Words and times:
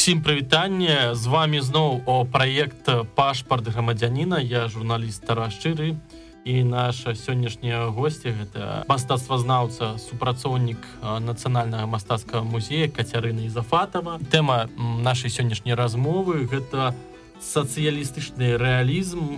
Всім 0.00 0.22
прывітанне. 0.24 1.12
З 1.12 1.26
вами 1.26 1.60
зноў 1.60 2.00
о 2.08 2.24
праект 2.24 2.88
пашпарт 3.14 3.68
грамадзяніна 3.68 4.40
я 4.40 4.64
журналіст 4.64 5.26
Тарас 5.28 5.52
шчыры. 5.52 6.00
І 6.48 6.64
наша 6.64 7.12
сённяшняя 7.12 7.92
госці 7.92 8.32
гэта 8.32 8.88
мастацтвазнаўца 8.88 10.00
супрацоўнік 10.00 10.80
нацыянальнага 11.04 11.84
мастацкага 11.84 12.48
музея 12.48 12.88
кацярына 12.88 13.44
ізафатова 13.44 14.16
тэма 14.32 14.72
нашай 15.04 15.28
сённяшняй 15.28 15.76
размовы 15.76 16.48
гэта 16.48 16.96
сацыялістычны 17.44 18.56
рэалізм 18.56 19.36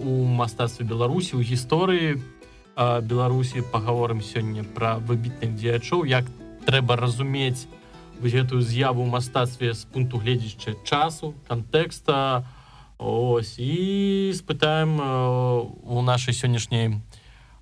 у 0.00 0.24
мастацтве 0.24 0.88
беларусі 0.88 1.36
у 1.36 1.44
гісторыі. 1.44 2.16
Беларусі 3.04 3.60
паговорым 3.68 4.24
сёння 4.24 4.64
пра 4.64 4.96
выбітных 4.96 5.60
дзеячоў. 5.60 6.08
Як 6.08 6.24
трэба 6.64 6.96
разумець 6.96 7.68
вось 8.20 8.36
гэтую 8.36 8.60
з'яву 8.60 9.00
ў 9.00 9.08
мастацтве 9.08 9.72
з 9.72 9.88
пункту 9.88 10.20
гледзяча 10.20 10.76
часу 10.84 11.32
кантэкста 11.48 12.44
ось 13.00 13.56
і 13.56 14.32
спытаем 14.36 15.00
у 15.00 16.04
нашай 16.04 16.36
сённяшняй 16.36 17.00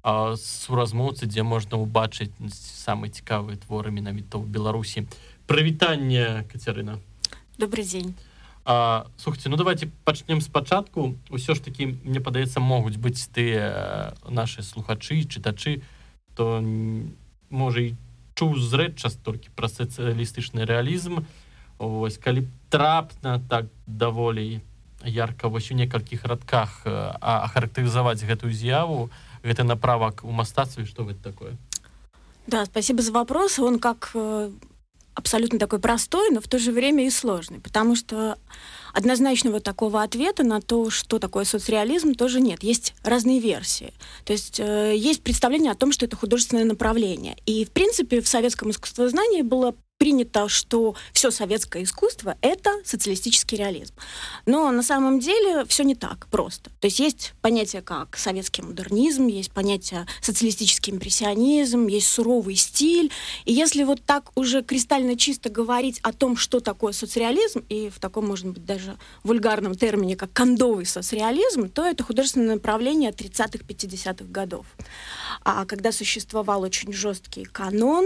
суразмоўцы 0.02 1.30
дзе 1.30 1.46
можна 1.46 1.78
ўбачыць 1.78 2.34
самыя 2.50 3.14
цікавыя 3.14 3.54
творы 3.62 3.94
менавіта 3.94 4.42
ў 4.42 4.50
беларусі 4.50 5.06
прывітанне 5.46 6.42
кацярына 6.50 6.98
добрый 7.54 7.86
дзень 7.86 8.18
слухайте 9.16 9.48
ну 9.48 9.56
давайте 9.56 9.90
пачнем 10.04 10.42
спачатку 10.42 11.14
ўсё 11.30 11.54
ж 11.54 11.62
таки 11.62 11.86
мне 12.02 12.18
падаецца 12.18 12.58
могуць 12.58 12.98
быць 12.98 13.30
тыя 13.30 14.18
наши 14.26 14.66
слухачы 14.66 15.22
чытачы 15.22 15.86
то 16.34 16.58
можа 17.50 17.80
і 17.80 17.94
чуў 18.38 18.54
зрэдча 18.54 19.10
толькі 19.26 19.50
пра 19.58 19.66
сацыялістычны 19.66 20.62
рэалізм. 20.62 21.26
Ось 21.82 22.18
калі 22.22 22.46
трапна 22.70 23.42
так 23.50 23.66
даволі 23.86 24.62
ярка 25.02 25.50
вось 25.50 25.70
у 25.70 25.74
некалькіх 25.74 26.22
радках 26.22 26.86
ахарактарызаваць 26.86 28.22
гэтую 28.22 28.54
з'яву 28.54 29.10
гэта 29.42 29.62
направак 29.66 30.22
у 30.22 30.30
мастацтве 30.30 30.86
что 30.86 31.04
гэта 31.04 31.22
такое? 31.22 31.52
Да 32.46 32.64
спасибо 32.64 33.02
за 33.02 33.12
вопрос. 33.12 33.58
Он 33.58 33.78
как 33.78 34.10
э, 34.14 34.50
абсолютно 35.14 35.58
такой 35.58 35.78
простой 35.78 36.30
но 36.30 36.40
в 36.40 36.48
то 36.48 36.58
же 36.58 36.72
время 36.72 37.06
и 37.06 37.10
сложный 37.10 37.60
потому 37.60 37.96
что 37.96 38.38
однозначного 38.98 39.60
такого 39.60 40.02
ответа 40.02 40.42
на 40.42 40.60
то, 40.60 40.90
что 40.90 41.20
такое 41.20 41.44
соцреализм, 41.44 42.14
тоже 42.14 42.40
нет. 42.40 42.64
Есть 42.64 42.94
разные 43.04 43.38
версии. 43.38 43.92
То 44.24 44.32
есть 44.32 44.58
э, 44.58 44.94
есть 44.96 45.22
представление 45.22 45.70
о 45.70 45.76
том, 45.76 45.92
что 45.92 46.04
это 46.04 46.16
художественное 46.16 46.64
направление. 46.64 47.36
И, 47.46 47.64
в 47.64 47.70
принципе, 47.70 48.20
в 48.20 48.26
советском 48.26 48.70
искусствознании 48.70 49.42
было 49.42 49.76
принято, 49.98 50.48
что 50.48 50.94
все 51.12 51.30
советское 51.30 51.82
искусство— 51.82 52.36
это 52.40 52.70
социалистический 52.84 53.58
реализм. 53.58 53.94
Но 54.46 54.70
на 54.70 54.82
самом 54.82 55.18
деле 55.18 55.64
все 55.66 55.82
не 55.82 55.94
так 55.94 56.28
просто. 56.28 56.70
То 56.80 56.86
есть 56.86 57.00
есть 57.00 57.34
понятие 57.42 57.82
как 57.82 58.16
советский 58.16 58.62
модернизм, 58.62 59.26
есть 59.26 59.50
понятие 59.50 60.06
социалистический 60.22 60.92
импрессионизм, 60.92 61.88
есть 61.88 62.06
суровый 62.06 62.54
стиль. 62.54 63.10
И 63.44 63.52
если 63.52 63.82
вот 63.82 64.00
так 64.04 64.30
уже 64.36 64.62
кристально 64.62 65.16
чисто 65.16 65.50
говорить 65.50 65.98
о 66.02 66.12
том, 66.12 66.36
что 66.36 66.60
такое 66.60 66.92
соцреализм, 66.92 67.64
и 67.68 67.90
в 67.90 67.98
таком, 67.98 68.28
может 68.28 68.46
быть, 68.46 68.64
даже 68.64 68.96
вульгарном 69.24 69.74
термине, 69.74 70.16
как 70.16 70.32
кондовый 70.32 70.86
соцреализм, 70.86 71.68
то 71.68 71.84
это 71.84 72.04
художественное 72.04 72.54
направление 72.54 73.10
30-х, 73.10 73.64
50-х 73.66 74.24
годов. 74.26 74.66
А 75.44 75.64
когда 75.64 75.92
существовал 75.92 76.62
очень 76.62 76.92
жесткий 76.92 77.44
канон, 77.44 78.04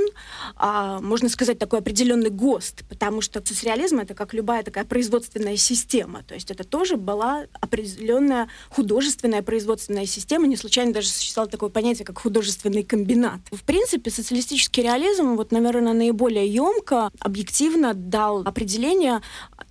а, 0.56 1.00
можно 1.00 1.28
сказать, 1.28 1.58
такой 1.58 1.80
определенный 1.80 2.30
ГОСТ, 2.30 2.84
потому 2.88 3.20
что 3.20 3.42
соцреализм 3.44 3.98
это 3.98 4.14
как 4.14 4.34
любая 4.34 4.62
такая 4.62 4.84
производственная 4.84 5.56
система. 5.56 6.22
То 6.22 6.34
есть 6.34 6.50
это 6.50 6.64
тоже 6.64 6.96
была 6.96 7.46
определенная 7.60 8.48
художественная 8.70 9.42
производственная 9.42 10.06
система. 10.06 10.46
Не 10.46 10.56
случайно 10.56 10.92
даже 10.92 11.08
существовало 11.08 11.50
такое 11.50 11.70
понятие, 11.70 12.04
как 12.04 12.18
художественный 12.18 12.82
комбинат. 12.82 13.40
В 13.50 13.62
принципе, 13.62 14.10
социалистический 14.10 14.82
реализм, 14.82 15.36
вот, 15.36 15.52
наверное, 15.52 15.92
наиболее 15.92 16.46
емко, 16.46 17.10
объективно 17.18 17.94
дал 17.94 18.42
определение 18.42 19.20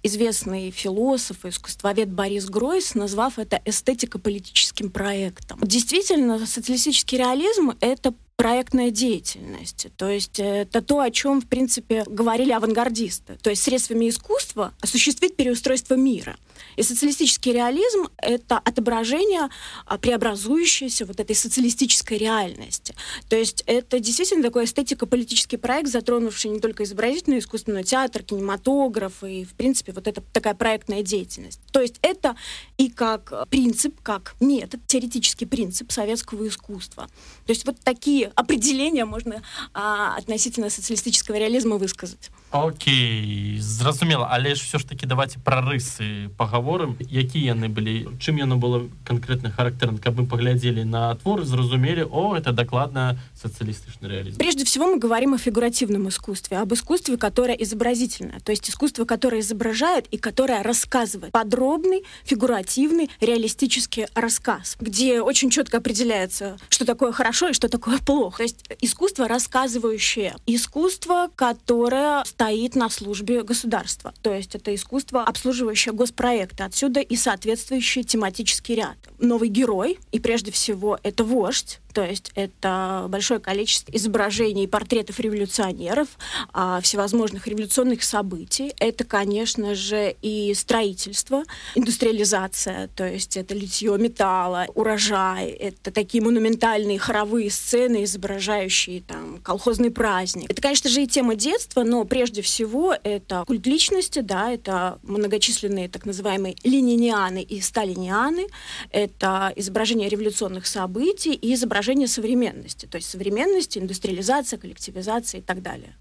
известный 0.03 0.71
философ 0.71 1.45
и 1.45 1.49
искусствовед 1.49 2.11
Борис 2.11 2.45
Гройс, 2.45 2.95
назвав 2.95 3.39
это 3.39 3.61
эстетико-политическим 3.65 4.89
проектом. 4.89 5.59
Действительно, 5.61 6.45
социалистический 6.45 7.17
реализм— 7.17 7.50
это 7.81 8.13
проектная 8.41 8.89
деятельность. 8.89 9.85
То 9.97 10.09
есть 10.09 10.39
э, 10.39 10.63
это 10.63 10.81
то, 10.81 10.99
о 10.99 11.11
чем, 11.11 11.41
в 11.41 11.45
принципе, 11.47 12.03
говорили 12.07 12.51
авангардисты. 12.51 13.37
То 13.39 13.51
есть 13.51 13.61
средствами 13.61 14.09
искусства 14.09 14.73
осуществить 14.81 15.35
переустройство 15.35 15.93
мира. 15.93 16.35
И 16.75 16.83
социалистический 16.83 17.53
реализм— 17.53 18.07
это 18.17 18.57
отображение 18.57 19.49
а, 19.85 19.97
преобразующейся 19.97 21.05
вот 21.05 21.19
этой 21.19 21.35
социалистической 21.35 22.17
реальности. 22.17 22.95
То 23.29 23.35
есть 23.35 23.63
это 23.67 23.99
действительно 23.99 24.43
такой 24.43 24.65
эстетико-политический 24.65 25.57
проект, 25.57 25.89
затронувший 25.89 26.51
не 26.51 26.59
только 26.59 26.83
изобразительное 26.83 27.39
искусство, 27.39 27.73
но 27.73 27.79
и 27.79 27.83
театр, 27.83 28.23
кинематограф 28.23 29.23
и, 29.23 29.43
в 29.43 29.53
принципе, 29.53 29.91
вот 29.91 30.07
эта 30.07 30.21
такая 30.33 30.53
проектная 30.53 31.03
деятельность. 31.03 31.59
То 31.71 31.81
есть 31.81 31.95
это 32.01 32.35
и 32.77 32.89
как 32.89 33.47
принцип, 33.49 33.99
как 34.01 34.35
метод, 34.39 34.81
теоретический 34.87 35.45
принцип 35.45 35.91
советского 35.91 36.47
искусства. 36.47 37.07
То 37.45 37.51
есть 37.51 37.65
вот 37.65 37.77
такие 37.83 38.30
определения 38.34 39.04
можно 39.04 39.42
а, 39.74 40.16
относительно 40.16 40.70
социалистического 40.70 41.36
реализма 41.36 41.76
высказать. 41.76 42.30
Окей 42.50 43.58
зразумела 43.60 44.28
але 44.30 44.54
ж 44.54 44.60
все 44.60 44.78
ж 44.78 44.84
таки 44.84 45.06
давайте 45.06 45.38
пра 45.38 45.60
рысы 45.60 46.30
паговорым 46.38 46.96
якія 47.00 47.52
яны 47.52 47.68
былі 47.68 48.08
чым 48.18 48.38
яно 48.38 48.56
было 48.56 48.88
конкретно 49.04 49.50
характерна 49.50 49.98
каб 49.98 50.20
мы 50.20 50.26
поглядзелі 50.26 50.84
на 50.84 51.14
твор 51.14 51.44
зразумелі 51.44 52.06
о 52.10 52.36
это 52.36 52.52
докладно 52.52 53.18
социалистичный 53.34 54.08
реализм 54.08 54.38
прежде 54.38 54.64
всего 54.64 54.86
мы 54.86 54.98
говорим 54.98 55.34
о 55.34 55.38
фигуративном 55.38 56.08
искусстве 56.08 56.58
об 56.58 56.72
искусстве 56.72 57.16
которое 57.16 57.54
изобразительное 57.54 58.40
то 58.40 58.52
есть 58.52 58.70
искусство 58.70 59.04
которое 59.04 59.40
изображает 59.40 60.06
и 60.10 60.16
которое 60.16 60.62
рассказывает 60.62 61.32
подробный 61.32 62.04
фигуративный 62.24 63.10
реалистический 63.20 64.06
рассказ 64.14 64.76
где 64.80 65.20
очень 65.20 65.50
четко 65.50 65.78
определяется 65.78 66.56
что 66.68 66.84
такое 66.84 67.12
хорошо 67.12 67.48
и 67.48 67.52
что 67.52 67.68
такое 67.68 67.98
плохо 67.98 68.09
то 68.11 68.43
есть 68.43 68.65
искусство 68.81 69.27
рассказывающее 69.27 70.35
искусство 70.45 71.29
которое 71.35 72.23
стоит 72.25 72.75
на 72.75 72.89
службе 72.89 73.43
государства. 73.43 74.13
То 74.21 74.33
есть 74.33 74.55
это 74.55 74.73
искусство, 74.75 75.23
обслуживающее 75.23 75.93
госпроекты. 75.93 76.63
Отсюда 76.63 76.99
и 76.99 77.15
соответствующий 77.15 78.03
тематический 78.03 78.75
ряд. 78.75 78.97
Новый 79.19 79.49
герой, 79.49 79.99
и 80.11 80.19
прежде 80.19 80.51
всего 80.51 80.99
это 81.03 81.23
вождь, 81.23 81.79
то 81.93 82.03
есть 82.03 82.31
это 82.35 83.05
большое 83.09 83.39
количество 83.39 83.91
изображений 83.91 84.63
и 84.63 84.67
портретов 84.67 85.19
революционеров, 85.19 86.07
а, 86.53 86.81
всевозможных 86.81 87.47
революционных 87.47 88.03
событий. 88.03 88.73
Это, 88.79 89.03
конечно 89.03 89.75
же, 89.75 90.15
и 90.21 90.53
строительство, 90.53 91.43
индустриализация, 91.75 92.89
то 92.95 93.07
есть 93.07 93.37
это 93.37 93.53
литье 93.53 93.97
металла, 93.97 94.65
урожай, 94.73 95.49
это 95.49 95.91
такие 95.91 96.23
монументальные 96.23 96.99
хоровые 96.99 97.51
сцены, 97.51 98.03
изображающие 98.03 99.01
там 99.01 99.39
колхозный 99.43 99.91
праздник. 99.91 100.49
Это, 100.49 100.61
конечно 100.61 100.89
же, 100.89 101.03
и 101.03 101.07
тема 101.07 101.35
детства, 101.35 101.83
но 101.83 102.05
прежде 102.05 102.41
всего 102.41 102.95
это 103.03 103.43
культ 103.45 103.65
личности, 103.67 104.19
да, 104.19 104.51
это 104.51 104.99
многочисленные 105.03 105.89
так 105.89 106.05
называемые 106.05 106.55
ленинианы 106.63 107.41
и 107.41 107.61
сталинианы, 107.61 108.47
это 108.91 109.51
изображение 109.55 110.09
революционных 110.09 110.67
событий 110.67 111.33
и 111.33 111.53
изображение 111.53 111.80
выражение 111.80 112.08
современности, 112.08 112.86
то 112.86 112.96
есть 112.96 113.08
современности, 113.08 113.78
индустриализация, 113.78 114.58
коллективизация 114.58 115.40
и 115.40 115.42
так 115.42 115.62
далее. 115.62 115.94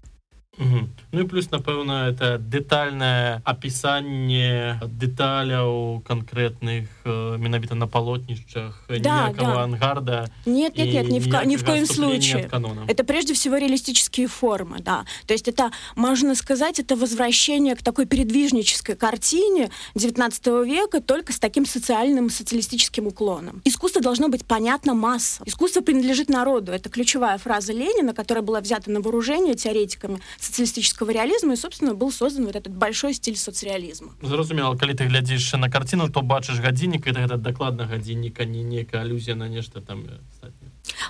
Угу. 0.58 0.88
Ну 1.12 1.20
і 1.20 1.24
плюс 1.24 1.50
напэўна 1.52 2.08
это 2.08 2.38
детальнае 2.38 3.40
апісанне 3.44 4.80
дэталяў 4.80 6.00
конкретных 6.00 6.88
э, 6.99 6.99
менавіта 7.05 7.75
на 7.75 7.87
палотнішчах 7.87 8.83
да, 8.89 9.33
да. 9.37 9.63
ангарда 9.63 10.27
нет 10.45 10.77
нет 10.77 10.93
нет 10.93 11.09
ни 11.09 11.19
в, 11.19 11.45
ни 11.45 11.55
в 11.55 11.65
коем 11.65 11.85
случае. 11.85 12.49
это 12.87 13.03
прежде 13.03 13.33
всего 13.33 13.57
реалистические 13.57 14.27
формы 14.27 14.79
да. 14.79 15.05
То 15.25 15.33
есть 15.33 15.47
это 15.47 15.71
можно 15.95 16.35
сказать 16.35 16.79
это 16.79 16.95
возвращение 16.95 17.75
к 17.75 17.83
такой 17.83 18.05
передвижнической 18.05 18.95
картине 18.95 19.69
19 19.95 20.47
века 20.65 21.01
только 21.01 21.33
с 21.33 21.39
таким 21.39 21.65
социальным 21.65 22.29
социалистическим 22.29 23.07
уклоном. 23.07 23.61
Искусство 23.65 24.01
должно 24.01 24.29
быть 24.29 24.45
понятно 24.45 24.93
масса 24.93 25.43
искусство 25.45 25.81
принадлежит 25.81 26.29
народу. 26.29 26.71
Это 26.71 26.89
ключевая 26.89 27.37
фраза 27.37 27.73
ленина 27.73 28.13
которая 28.13 28.43
была 28.43 28.61
взята 28.61 28.91
на 28.91 29.01
вооружение 29.01 29.55
теоретиками 29.55 30.19
социалистического 30.39 31.11
реализма, 31.11 31.53
и, 31.53 31.55
собственно, 31.55 31.93
был 31.93 32.11
создан 32.11 32.45
вот 32.45 32.55
этот 32.55 32.73
большой 32.73 33.13
стиль 33.13 33.35
соцреализма. 33.37 34.13
Зразумела, 34.21 34.75
когда 34.75 34.95
ты 34.95 35.05
глядишь 35.05 35.51
на 35.53 35.69
картину, 35.69 36.09
то 36.09 36.21
бачишь 36.21 36.59
годинник, 36.59 36.90
это, 36.99 37.19
это 37.19 37.37
докладно 37.37 37.85
годинник, 37.85 38.39
а 38.39 38.45
не 38.45 38.63
некая 38.63 39.01
аллюзия 39.01 39.35
на 39.35 39.47
нечто 39.47 39.81
там. 39.81 40.05
Кстати. 40.29 40.60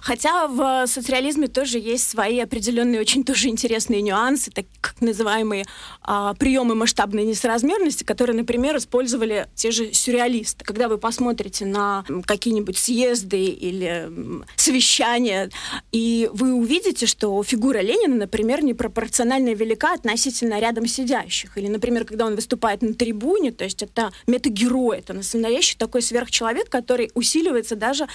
Хотя 0.01 0.47
в 0.47 0.87
социализме 0.87 1.47
тоже 1.47 1.79
есть 1.79 2.09
свои 2.09 2.39
определенные 2.39 3.01
очень 3.01 3.23
тоже 3.23 3.49
интересные 3.49 4.01
нюансы, 4.01 4.51
так 4.51 4.65
называемые 4.99 5.65
а, 6.01 6.33
приемы 6.35 6.75
масштабной 6.75 7.25
несоразмерности, 7.25 8.03
которые, 8.03 8.35
например, 8.35 8.77
использовали 8.77 9.47
те 9.55 9.71
же 9.71 9.93
сюрреалисты. 9.93 10.63
Когда 10.63 10.87
вы 10.87 10.97
посмотрите 10.97 11.65
на 11.65 12.05
какие-нибудь 12.25 12.77
съезды 12.77 13.45
или 13.45 14.09
совещания, 14.55 15.49
и 15.91 16.29
вы 16.33 16.53
увидите, 16.53 17.05
что 17.05 17.41
фигура 17.43 17.79
Ленина, 17.79 18.15
например, 18.15 18.63
непропорционально 18.63 19.53
велика 19.53 19.93
относительно 19.93 20.59
рядом 20.59 20.85
сидящих. 20.85 21.57
Или, 21.57 21.67
например, 21.67 22.05
когда 22.05 22.25
он 22.25 22.35
выступает 22.35 22.81
на 22.81 22.93
трибуне, 22.93 23.51
то 23.51 23.63
есть 23.63 23.83
это 23.83 24.11
метагерой, 24.27 24.99
это 24.99 25.13
настоящий 25.13 25.77
такой 25.77 26.01
сверхчеловек, 26.01 26.69
который 26.69 27.11
усиливается 27.13 27.75
даже 27.75 28.07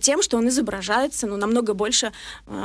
тем, 0.00 0.22
что 0.22 0.36
он 0.36 0.48
изображается 0.48 1.21
ну, 1.26 1.36
намного 1.36 1.74
больше 1.74 2.12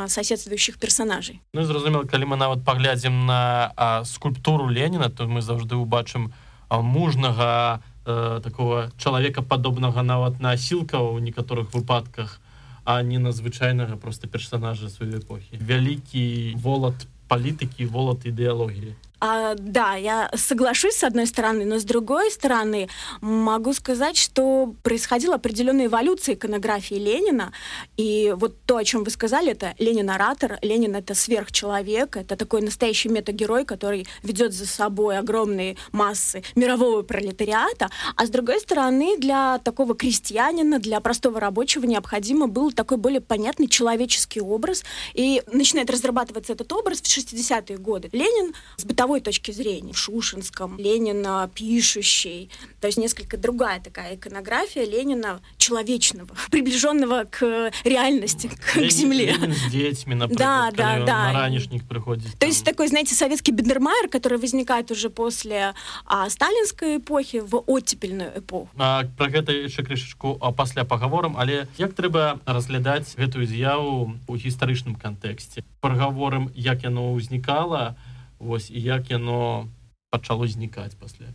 соседствующих 0.08 0.78
персонажей. 0.78 1.42
Ну, 1.54 1.64
зразумела, 1.64 2.04
калі 2.04 2.26
мы 2.26 2.36
нават 2.36 2.66
паглядзім 2.66 3.26
на 3.26 3.74
а, 3.76 4.04
скульптуру 4.04 4.70
Ленина, 4.70 5.10
то 5.10 5.28
мы 5.28 5.42
заўжды 5.42 5.76
ўбачым 5.76 6.34
мужнага 6.70 7.82
э, 8.06 8.42
такого 8.44 8.92
чалавека 8.98 9.42
падобнага 9.42 10.04
нават 10.04 10.40
на 10.40 10.52
асілка 10.52 11.00
ў 11.00 11.22
некаторых 11.22 11.74
выпадках 11.74 12.40
а 12.84 13.02
не 13.04 13.20
на 13.20 13.32
звычайнага 13.32 13.98
просто 13.98 14.28
персонажа 14.28 14.88
сваёй 14.88 15.20
эпохі 15.20 15.60
вялікі 15.60 16.56
волат 16.60 17.08
палітыкі 17.28 17.86
волат 17.86 18.26
ідэалогіі 18.26 18.96
А, 19.20 19.56
да, 19.56 19.96
я 19.96 20.30
соглашусь 20.36 20.96
с 20.96 21.04
одной 21.04 21.26
стороны, 21.26 21.66
но 21.66 21.80
с 21.80 21.84
другой 21.84 22.30
стороны 22.30 22.88
могу 23.22 23.74
сказать, 23.74 24.16
что 24.16 24.76
происходила 24.84 25.36
определенная 25.36 25.88
эволюция 25.88 26.36
иконографии 26.36 26.96
Ленина. 26.96 27.52
И 27.98 28.34
вот 28.38 28.56
то, 28.66 28.78
о 28.78 28.84
чем 28.84 29.04
вы 29.04 29.10
сказали, 29.10 29.52
это 29.52 29.74
Ленин-оратор. 29.80 30.60
Ленин— 30.62 30.96
это 30.98 31.16
сверхчеловек, 31.16 32.18
это 32.18 32.36
такой 32.36 32.62
настоящий 32.62 33.10
метагерой, 33.10 33.66
который 33.66 34.08
ведет 34.22 34.54
за 34.54 34.68
собой 34.68 35.18
огромные 35.18 35.78
массы 35.92 36.44
мирового 36.56 37.02
пролетариата. 37.02 37.90
А 38.16 38.26
с 38.26 38.30
другой 38.30 38.60
стороны, 38.60 39.18
для 39.18 39.58
такого 39.60 39.96
крестьянина, 39.96 40.78
для 40.78 41.00
простого 41.00 41.40
рабочего 41.40 41.86
необходимо 41.86 42.48
был 42.48 42.72
такой 42.72 42.98
более 42.98 43.22
понятный 43.22 43.68
человеческий 43.68 44.42
образ. 44.42 44.84
И 45.16 45.42
начинает 45.52 45.90
разрабатываться 45.90 46.54
этот 46.54 46.72
образ 46.72 47.02
в 47.02 47.06
60-е 47.06 47.78
годы. 47.78 48.10
Ленин 48.12 48.54
с 48.78 48.86
бытовой 48.86 49.07
бытовой 49.07 49.21
точки 49.21 49.51
зрения. 49.51 49.93
В 49.93 49.99
Шушинском 49.99 50.79
Ленина 50.79 51.51
пишущий. 51.55 52.51
То 52.81 52.87
есть 52.87 52.99
несколько 52.99 53.37
другая 53.37 53.81
такая 53.81 54.17
иконография 54.17 54.85
Ленина 54.85 55.41
человечного, 55.57 56.29
приближенного 56.51 57.25
к 57.25 57.71
реальности, 57.85 58.49
к, 58.49 58.77
Ленин, 58.77 58.89
к 58.89 58.93
земле. 58.93 59.33
Ленин 59.33 59.55
с 59.55 59.71
детьми, 59.71 60.15
например, 60.15 60.39
да, 60.39 60.71
да, 60.73 61.05
да. 61.05 61.33
на 61.33 61.33
ранешник 61.33 61.85
приходит. 61.85 62.33
То 62.33 62.39
там. 62.39 62.49
есть 62.49 62.65
такой, 62.65 62.89
знаете, 62.89 63.15
советский 63.15 63.53
Бендермайер, 63.53 64.09
который 64.09 64.39
возникает 64.39 64.91
уже 64.91 65.11
после 65.11 65.75
а, 66.07 66.29
сталинской 66.29 66.99
эпохи 66.99 67.41
в 67.41 67.63
оттепельную 67.67 68.33
эпоху. 68.37 68.69
А, 68.77 69.05
про 69.17 69.29
гэта 69.29 69.53
яшчэ 69.53 69.83
крышачку 69.83 70.39
а 70.41 70.53
пасля 70.53 70.85
пагаворам 70.85 71.37
але 71.37 71.69
як 71.79 71.95
трэба 71.95 72.41
разглядаць 72.47 73.15
гэтую 73.17 73.47
з'яву 73.47 74.19
у 74.29 74.33
гістарычным 74.37 74.97
кантэксце 74.97 75.65
прагаворым 75.81 76.51
як 76.55 76.83
яно 76.83 77.13
ўзнікала 77.15 77.97
Вось 78.40 78.72
і 78.72 78.82
як 78.82 79.12
яно 79.12 79.68
пачало 80.10 80.48
знікаць 80.48 80.96
пасля 80.96 81.34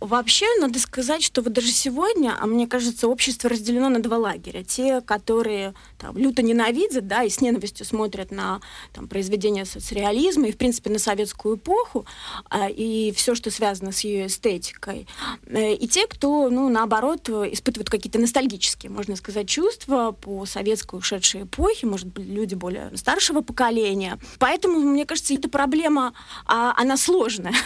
Вообще, 0.00 0.46
надо 0.60 0.78
сказать, 0.78 1.22
что 1.22 1.42
вот 1.42 1.52
даже 1.52 1.68
сегодня, 1.68 2.34
а 2.40 2.46
мне 2.46 2.66
кажется, 2.66 3.06
общество 3.06 3.50
разделено 3.50 3.90
на 3.90 4.00
два 4.00 4.16
лагеря. 4.16 4.64
Те, 4.64 5.02
которые 5.02 5.74
там, 5.98 6.16
люто 6.16 6.40
ненавидят, 6.40 7.06
да, 7.06 7.22
и 7.22 7.28
с 7.28 7.42
ненавистью 7.42 7.84
смотрят 7.84 8.30
на 8.30 8.62
там, 8.94 9.08
произведения 9.08 9.66
соцреализма 9.66 10.48
и, 10.48 10.52
в 10.52 10.56
принципе, 10.56 10.88
на 10.88 10.98
советскую 10.98 11.56
эпоху 11.56 12.06
а, 12.48 12.70
и 12.70 13.12
все, 13.12 13.34
что 13.34 13.50
связано 13.50 13.92
с 13.92 14.00
ее 14.00 14.28
эстетикой. 14.28 15.06
Э, 15.46 15.74
и 15.74 15.86
те, 15.86 16.06
кто, 16.06 16.48
ну, 16.48 16.70
наоборот, 16.70 17.28
испытывают 17.28 17.90
какие-то 17.90 18.18
ностальгические, 18.18 18.90
можно 18.90 19.16
сказать, 19.16 19.48
чувства 19.48 20.12
по 20.12 20.46
советской 20.46 20.98
ушедшей 20.98 21.42
эпохе, 21.42 21.86
может 21.86 22.06
быть, 22.06 22.26
люди 22.26 22.54
более 22.54 22.96
старшего 22.96 23.42
поколения. 23.42 24.18
Поэтому, 24.38 24.78
мне 24.78 25.04
кажется, 25.04 25.34
эта 25.34 25.50
проблема, 25.50 26.14
а, 26.46 26.72
она 26.76 26.96
сложная. 26.96 27.54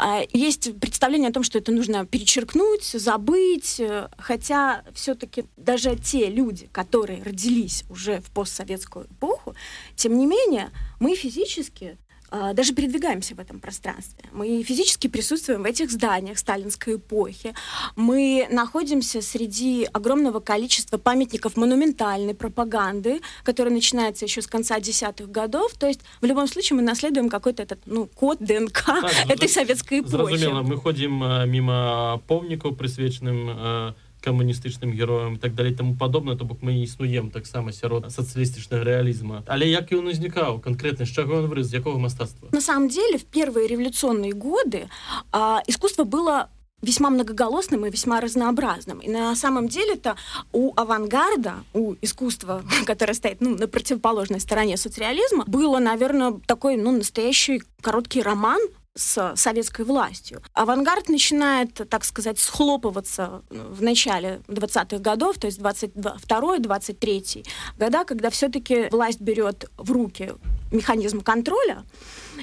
А, 0.00 0.20
есть 0.32 0.78
представление 0.78 1.30
о 1.30 1.32
том, 1.32 1.42
что 1.48 1.58
это 1.58 1.72
нужно 1.72 2.04
перечеркнуть, 2.04 2.84
забыть, 2.84 3.80
э, 3.80 4.10
хотя 4.18 4.84
все-таки 4.92 5.46
даже 5.56 5.96
те 5.96 6.28
люди, 6.28 6.68
которые 6.72 7.22
родились 7.22 7.84
уже 7.88 8.20
в 8.20 8.30
постсоветскую 8.30 9.06
эпоху, 9.06 9.54
тем 9.96 10.18
не 10.18 10.26
менее 10.26 10.70
мы 11.00 11.14
физически 11.14 11.96
даже 12.30 12.74
передвигаемся 12.74 13.34
в 13.34 13.40
этом 13.40 13.60
пространстве. 13.60 14.24
Мы 14.32 14.62
физически 14.62 15.08
присутствуем 15.08 15.62
в 15.62 15.66
этих 15.66 15.90
зданиях 15.90 16.38
сталинской 16.38 16.96
эпохи. 16.96 17.54
Мы 17.96 18.46
находимся 18.50 19.22
среди 19.22 19.88
огромного 19.92 20.40
количества 20.40 20.98
памятников 20.98 21.56
монументальной 21.56 22.34
пропаганды, 22.34 23.20
которая 23.44 23.72
начинается 23.72 24.24
еще 24.24 24.42
с 24.42 24.46
конца 24.46 24.78
десятых 24.80 25.30
годов. 25.30 25.74
То 25.74 25.86
есть 25.86 26.00
в 26.20 26.24
любом 26.26 26.46
случае 26.48 26.76
мы 26.76 26.82
наследуем 26.82 27.28
какой-то 27.28 27.62
этот 27.62 27.80
ну, 27.86 28.06
код 28.06 28.38
ДНК 28.40 28.84
так, 28.84 29.12
этой 29.28 29.48
советской 29.48 30.00
эпохи. 30.00 30.10
Зразумела, 30.10 30.62
мы 30.62 30.76
ходим 30.76 31.22
э, 31.22 31.46
мимо 31.46 32.22
помников, 32.26 32.76
присвеченным 32.76 33.94
э, 34.17 34.17
камуністычным 34.23 34.91
героем 34.91 35.37
так 35.37 35.53
далей 35.53 35.75
тому 35.75 35.95
падобна 35.95 36.35
то 36.35 36.45
бок 36.45 36.61
мы 36.61 36.83
існуем 36.83 37.29
таксама 37.29 37.71
сярод 37.71 38.07
сацыялістычнага 38.07 38.83
рэалізма 38.83 39.43
але 39.47 39.67
як 39.67 39.91
ён 39.91 40.07
узнікаў 40.07 40.63
конкретно 40.63 41.05
з 41.05 41.11
чаго 41.11 41.43
он 41.43 41.47
выраз 41.51 41.73
якого 41.73 41.99
мастацтва 41.99 42.49
на 42.51 42.61
самом 42.61 42.87
деле 42.87 43.17
в 43.17 43.25
первые 43.25 43.67
революционные 43.67 44.31
годы 44.31 44.87
а, 45.31 45.61
искусство 45.67 46.05
было 46.05 46.49
весьма 46.81 47.09
многоголосным 47.09 47.85
и 47.85 47.89
весьма 47.89 48.19
разнообразным. 48.19 48.99
И 48.99 49.09
на 49.09 49.33
самом 49.35 49.69
деле-то 49.69 50.17
у 50.51 50.73
авангарда, 50.75 51.63
у 51.73 51.95
искусства, 52.01 52.61
которое 52.85 53.13
стоит 53.13 53.39
ну, 53.39 53.57
на 53.57 53.69
противоположной 53.69 54.41
стороне 54.41 54.75
социализма, 54.75 55.45
было, 55.47 55.79
наверное, 55.79 56.33
такой 56.45 56.75
ну, 56.75 56.91
настоящий 56.91 57.63
короткий 57.81 58.21
роман 58.21 58.59
с 58.98 59.34
советской 59.36 59.84
властью. 59.84 60.42
Авангард 60.52 61.08
начинает, 61.08 61.74
так 61.88 62.04
сказать, 62.04 62.38
схлопываться 62.38 63.42
в 63.48 63.80
начале 63.82 64.40
20-х 64.48 64.98
годов, 64.98 65.38
то 65.38 65.46
есть 65.46 65.60
22-23 65.60 67.46
года, 67.78 68.04
когда 68.04 68.30
все-таки 68.30 68.88
власть 68.90 69.20
берет 69.20 69.70
в 69.76 69.92
руки 69.92 70.32
механизм 70.72 71.20
контроля, 71.20 71.84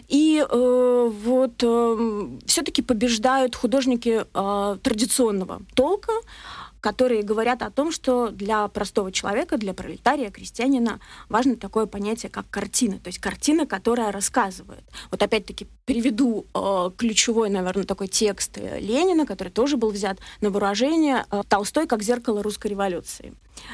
и 0.07 0.45
э, 0.47 1.11
вот 1.23 1.63
э, 1.63 2.27
все-таки 2.45 2.81
побеждают 2.81 3.55
художники 3.55 4.25
э, 4.33 4.77
традиционного 4.81 5.61
толка, 5.75 6.13
которые 6.85 7.23
говорят 7.23 7.63
о 7.63 7.71
том, 7.71 7.91
что 7.91 8.29
для 8.29 8.67
простого 8.67 9.11
человека, 9.11 9.57
для 9.57 9.73
пролетария, 9.73 10.29
крестьянина 10.29 10.99
важно 11.29 11.55
такое 11.55 11.87
понятие, 11.87 12.29
как 12.29 12.47
картина. 12.51 12.99
То 12.99 13.07
есть 13.07 13.17
картина, 13.17 13.65
которая 13.65 14.11
рассказывает. 14.11 14.83
Вот 15.09 15.23
опять-таки 15.23 15.67
приведу 15.85 16.45
э, 16.53 16.91
ключевой, 16.97 17.49
наверное, 17.49 17.85
такой 17.85 18.07
текст 18.07 18.57
Ленина, 18.57 19.25
который 19.25 19.49
тоже 19.49 19.77
был 19.77 19.91
взят 19.91 20.17
на 20.41 20.49
вооружение. 20.49 21.25
Э, 21.31 21.43
Толстой 21.47 21.87
как 21.87 22.01
зеркало 22.01 22.43
русской 22.43 22.67
революции 22.67 23.33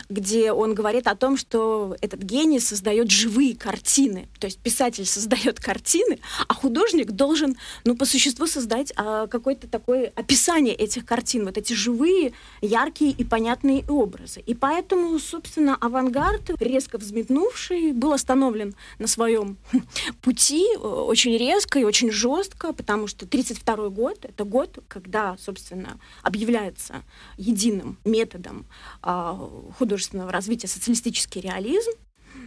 где 0.09 0.51
он 0.51 0.73
говорит 0.73 1.07
о 1.07 1.15
том, 1.15 1.37
что 1.37 1.95
этот 2.01 2.21
гений 2.21 2.59
создает 2.59 3.09
живые 3.09 3.55
картины. 3.55 4.27
То 4.39 4.45
есть 4.45 4.59
писатель 4.59 5.05
создает 5.05 5.59
картины, 5.59 6.19
а 6.47 6.53
художник 6.53 7.11
должен, 7.11 7.57
ну, 7.85 7.95
по 7.95 8.05
существу 8.05 8.47
создать 8.47 8.93
а, 8.95 9.27
какое-то 9.27 9.67
такое 9.67 10.11
описание 10.15 10.75
этих 10.75 11.05
картин, 11.05 11.45
вот 11.45 11.57
эти 11.57 11.73
живые, 11.73 12.33
яркие 12.61 13.11
и 13.11 13.23
понятные 13.23 13.83
образы. 13.87 14.41
И 14.45 14.53
поэтому, 14.53 15.17
собственно, 15.19 15.75
авангард, 15.75 16.61
резко 16.61 16.97
взметнувший, 16.97 17.93
был 17.93 18.13
остановлен 18.13 18.75
на 18.99 19.07
своем 19.07 19.57
пути 20.21 20.65
э, 20.73 20.77
очень 20.77 21.37
резко 21.37 21.79
и 21.79 21.83
очень 21.83 22.00
жестко, 22.09 22.73
потому 22.73 23.07
что 23.07 23.25
1932 23.25 23.89
год— 23.89 24.19
это 24.25 24.43
год, 24.45 24.79
когда, 24.87 25.37
собственно, 25.37 25.99
объявляется 26.23 27.03
единым 27.37 27.99
методом 28.05 28.65
а, 29.01 29.35
художественного 29.77 30.31
развития 30.31 30.67
социалистический 30.67 31.41
реализм. 31.41 31.91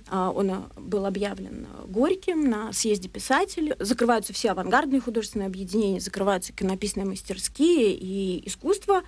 А, 0.08 0.30
он 0.30 0.50
а, 0.50 0.70
был 0.76 1.06
объявлен 1.06 1.66
Горьким 1.86 2.48
на 2.48 2.72
съезде 2.72 3.08
писателей. 3.08 3.74
Закрываются 3.78 4.32
все 4.32 4.50
авангардные 4.50 5.00
художественные 5.00 5.46
объединения, 5.46 6.00
закрываются 6.00 6.52
иконописные 6.52 7.06
мастерские 7.06 7.94
и 7.94 8.46
искусство 8.48 9.02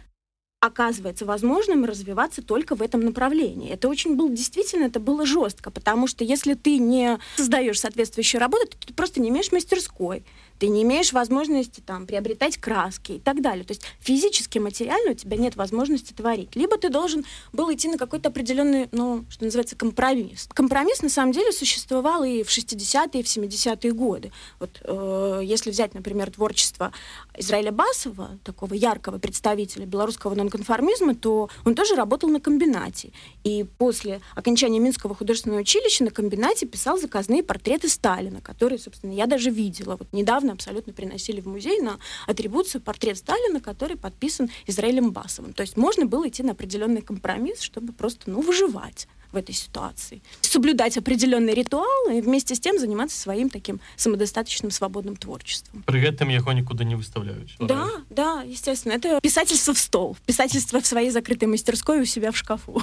оказывается 0.66 1.24
возможным 1.24 1.84
развиваться 1.84 2.42
только 2.42 2.74
в 2.74 2.82
этом 2.82 3.00
направлении. 3.00 3.70
Это 3.70 3.88
очень 3.88 4.16
было, 4.16 4.28
действительно, 4.28 4.84
это 4.84 5.00
было 5.00 5.24
жестко, 5.24 5.70
потому 5.70 6.06
что 6.06 6.24
если 6.24 6.54
ты 6.54 6.78
не 6.78 7.18
создаешь 7.36 7.80
соответствующую 7.80 8.40
работу, 8.40 8.76
ты 8.84 8.92
просто 8.92 9.20
не 9.20 9.30
имеешь 9.30 9.52
мастерской, 9.52 10.24
ты 10.58 10.68
не 10.68 10.82
имеешь 10.82 11.12
возможности 11.12 11.80
там 11.80 12.06
приобретать 12.06 12.56
краски 12.56 13.12
и 13.12 13.18
так 13.18 13.42
далее. 13.42 13.64
То 13.64 13.72
есть 13.72 13.82
физически, 14.00 14.58
материально 14.58 15.12
у 15.12 15.14
тебя 15.14 15.36
нет 15.36 15.56
возможности 15.56 16.12
творить. 16.12 16.54
Либо 16.54 16.78
ты 16.78 16.88
должен 16.88 17.24
был 17.52 17.72
идти 17.72 17.88
на 17.88 17.98
какой-то 17.98 18.28
определенный, 18.28 18.88
ну, 18.92 19.24
что 19.28 19.44
называется, 19.44 19.76
компромисс. 19.76 20.48
Компромисс 20.52 21.02
на 21.02 21.08
самом 21.08 21.32
деле 21.32 21.52
существовал 21.52 22.24
и 22.24 22.42
в 22.42 22.48
60-е, 22.48 23.20
и 23.20 23.22
в 23.22 23.26
70-е 23.26 23.92
годы. 23.92 24.32
Вот 24.58 24.80
э, 24.82 25.40
если 25.44 25.70
взять, 25.70 25.94
например, 25.94 26.30
творчество 26.30 26.92
Израиля 27.36 27.72
Басова, 27.72 28.38
такого 28.44 28.74
яркого 28.74 29.18
представителя 29.18 29.86
белорусского 29.86 30.34
нонконформизма, 30.34 31.14
то 31.14 31.50
он 31.64 31.74
тоже 31.74 31.94
работал 31.94 32.28
на 32.28 32.40
комбинате. 32.40 33.10
И 33.44 33.64
после 33.78 34.20
окончания 34.34 34.78
Минского 34.78 35.14
художественного 35.14 35.60
училища 35.60 36.04
на 36.04 36.10
комбинате 36.10 36.66
писал 36.66 36.98
заказные 36.98 37.42
портреты 37.42 37.88
Сталина, 37.88 38.40
которые, 38.40 38.78
собственно, 38.78 39.12
я 39.12 39.26
даже 39.26 39.50
видела. 39.50 39.96
Вот 39.96 40.12
недавно 40.12 40.45
недавно 40.46 40.52
абсолютно 40.52 40.92
приносили 40.92 41.40
в 41.40 41.46
музей 41.46 41.80
на 41.80 41.98
атрибуцию 42.26 42.80
портрет 42.80 43.18
Сталина, 43.18 43.60
который 43.60 43.96
подписан 43.96 44.50
Израилем 44.66 45.10
Басовым. 45.10 45.52
То 45.52 45.62
есть 45.62 45.76
можно 45.76 46.06
было 46.06 46.28
идти 46.28 46.42
на 46.42 46.52
определенный 46.52 47.02
компромисс, 47.02 47.60
чтобы 47.60 47.92
просто 47.92 48.30
ну, 48.30 48.40
выживать 48.40 49.08
в 49.32 49.36
этой 49.36 49.54
ситуации. 49.54 50.22
Соблюдать 50.40 50.96
определенные 50.96 51.54
ритуалы 51.54 52.18
и 52.18 52.20
вместе 52.20 52.54
с 52.54 52.60
тем 52.60 52.78
заниматься 52.78 53.18
своим 53.18 53.50
таким 53.50 53.80
самодостаточным 53.96 54.70
свободным 54.70 55.16
творчеством. 55.16 55.82
При 55.86 56.00
этом 56.02 56.28
его 56.28 56.52
никуда 56.52 56.84
не 56.84 56.94
выставляют. 56.94 57.50
Да, 57.58 57.88
да, 58.08 58.42
естественно. 58.42 58.92
Это 58.92 59.20
писательство 59.20 59.74
в 59.74 59.78
стол. 59.78 60.16
Писательство 60.26 60.80
в 60.80 60.86
своей 60.86 61.10
закрытой 61.10 61.46
мастерской 61.46 62.00
у 62.00 62.04
себя 62.04 62.30
в 62.30 62.36
шкафу. 62.36 62.82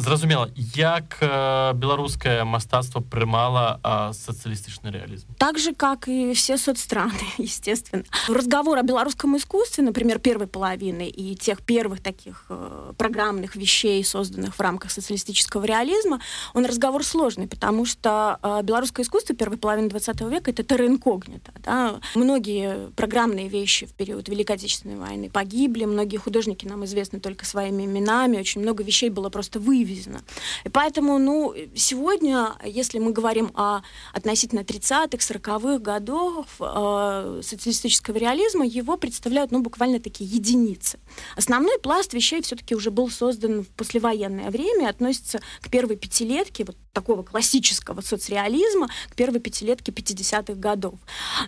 Зразумела 0.00 0.50
як 0.74 1.18
э, 1.20 1.72
беларускае 1.74 2.44
мастацтва 2.44 3.00
прымала 3.00 3.80
э, 3.84 4.12
сацыялістычны 4.14 4.88
реализм 4.88 5.26
так 5.36 5.58
же 5.58 5.74
как 5.74 6.08
и 6.08 6.32
все 6.32 6.56
соцстраны 6.56 7.12
естественно 7.38 8.04
разговор 8.26 8.78
о 8.78 8.82
белорусском 8.82 9.36
искусстве 9.36 9.84
например 9.84 10.18
первой 10.18 10.46
половины 10.46 11.06
и 11.06 11.36
тех 11.36 11.60
первых 11.60 12.00
таких 12.00 12.46
э, 12.48 12.92
программных 12.96 13.56
вещей 13.56 14.02
созданных 14.02 14.54
в 14.54 14.60
рамках 14.60 14.90
социалистического 14.90 15.66
реализма 15.66 16.20
он 16.54 16.64
разговор 16.64 17.04
сложный 17.04 17.46
потому 17.46 17.84
что 17.84 18.38
э, 18.42 18.62
белорусское 18.62 19.04
искусство 19.04 19.36
первой 19.36 19.58
половины 19.58 19.90
20 19.90 20.20
века 20.22 20.50
это 20.50 20.64
терра 20.64 20.86
инкогнито 20.86 21.52
да? 21.62 22.00
многие 22.14 22.90
программные 22.96 23.48
вещи 23.48 23.84
в 23.84 23.92
период 23.92 24.30
великой 24.30 24.56
отечественной 24.56 24.96
войны 24.96 25.28
погибли 25.28 25.84
многие 25.84 26.16
художники 26.16 26.66
нам 26.66 26.86
известны 26.86 27.20
только 27.20 27.44
своими 27.44 27.84
именами 27.84 28.38
очень 28.38 28.62
много 28.62 28.82
вещей 28.82 29.10
было 29.10 29.28
просто 29.28 29.60
выведено 29.60 29.89
вывезено. 29.90 30.22
И 30.64 30.68
поэтому, 30.68 31.18
ну, 31.18 31.54
сегодня, 31.74 32.54
если 32.64 32.98
мы 32.98 33.12
говорим 33.12 33.50
о 33.54 33.80
относительно 34.12 34.60
30-х, 34.60 35.16
40-х 35.16 35.78
годах 35.78 36.46
э, 36.60 37.40
социалистического 37.42 38.16
реализма, 38.16 38.66
его 38.66 38.96
представляют, 38.96 39.50
ну, 39.50 39.60
буквально 39.60 40.00
такие 40.00 40.28
единицы. 40.30 40.98
Основной 41.36 41.78
пласт 41.78 42.14
вещей 42.14 42.42
все-таки 42.42 42.74
уже 42.74 42.90
был 42.90 43.10
создан 43.10 43.64
в 43.64 43.68
послевоенное 43.68 44.50
время, 44.50 44.88
относится 44.88 45.40
к 45.60 45.70
первой 45.70 45.96
пятилетке, 45.96 46.64
вот 46.64 46.76
такого 46.92 47.22
классического 47.22 48.00
соцреализма 48.00 48.88
к 49.10 49.14
первой 49.14 49.40
пятилетке 49.40 49.92
50-х 49.92 50.54
годов. 50.54 50.94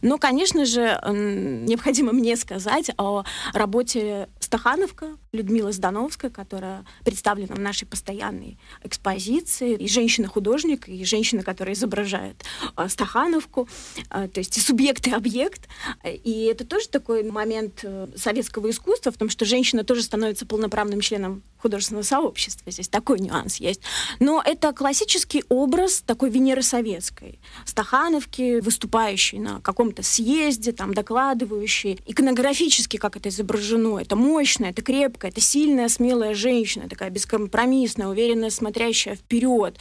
Но, 0.00 0.18
конечно 0.18 0.64
же, 0.64 1.00
необходимо 1.08 2.12
мне 2.12 2.36
сказать 2.36 2.90
о 2.96 3.24
работе 3.52 4.28
Стахановка, 4.38 5.16
Людмила 5.34 5.72
Здановская, 5.72 6.30
которая 6.30 6.84
представлена 7.06 7.54
в 7.54 7.58
нашей 7.58 7.86
постоянной 7.86 8.58
экспозиции, 8.84 9.76
и 9.76 9.88
женщина-художник, 9.88 10.90
и 10.90 11.06
женщина, 11.06 11.42
которая 11.42 11.74
изображает 11.74 12.44
э, 12.76 12.86
Стахановку, 12.90 13.66
э, 14.10 14.28
то 14.28 14.40
есть 14.40 14.58
и 14.58 14.60
субъект, 14.60 15.06
и 15.06 15.10
объект. 15.10 15.70
И 16.04 16.48
это 16.52 16.66
тоже 16.66 16.88
такой 16.88 17.22
момент 17.22 17.80
э, 17.82 18.08
советского 18.14 18.68
искусства, 18.68 19.10
в 19.10 19.16
том, 19.16 19.30
что 19.30 19.46
женщина 19.46 19.84
тоже 19.84 20.02
становится 20.02 20.44
полноправным 20.44 21.00
членом 21.00 21.42
художественного 21.62 22.02
сообщества. 22.02 22.70
Здесь 22.70 22.88
такой 22.88 23.20
нюанс 23.20 23.56
есть. 23.56 23.80
Но 24.20 24.42
это 24.44 24.72
классический 24.72 25.44
образ 25.48 26.02
такой 26.04 26.28
Венеры 26.28 26.62
Советской. 26.62 27.38
Стахановки, 27.64 28.60
выступающей 28.60 29.38
на 29.38 29.60
каком-то 29.60 30.02
съезде, 30.02 30.72
там, 30.72 30.92
докладывающей. 30.92 32.00
Иконографически, 32.04 32.96
как 32.96 33.16
это 33.16 33.28
изображено, 33.28 33.98
это 33.98 34.16
мощно, 34.16 34.66
это 34.66 34.82
крепко, 34.82 35.21
это 35.28 35.40
сильная, 35.40 35.88
смелая 35.88 36.34
женщина, 36.34 36.88
такая 36.88 37.10
бескомпромиссная, 37.10 38.08
уверенная, 38.08 38.50
смотрящая 38.50 39.16
вперед, 39.16 39.78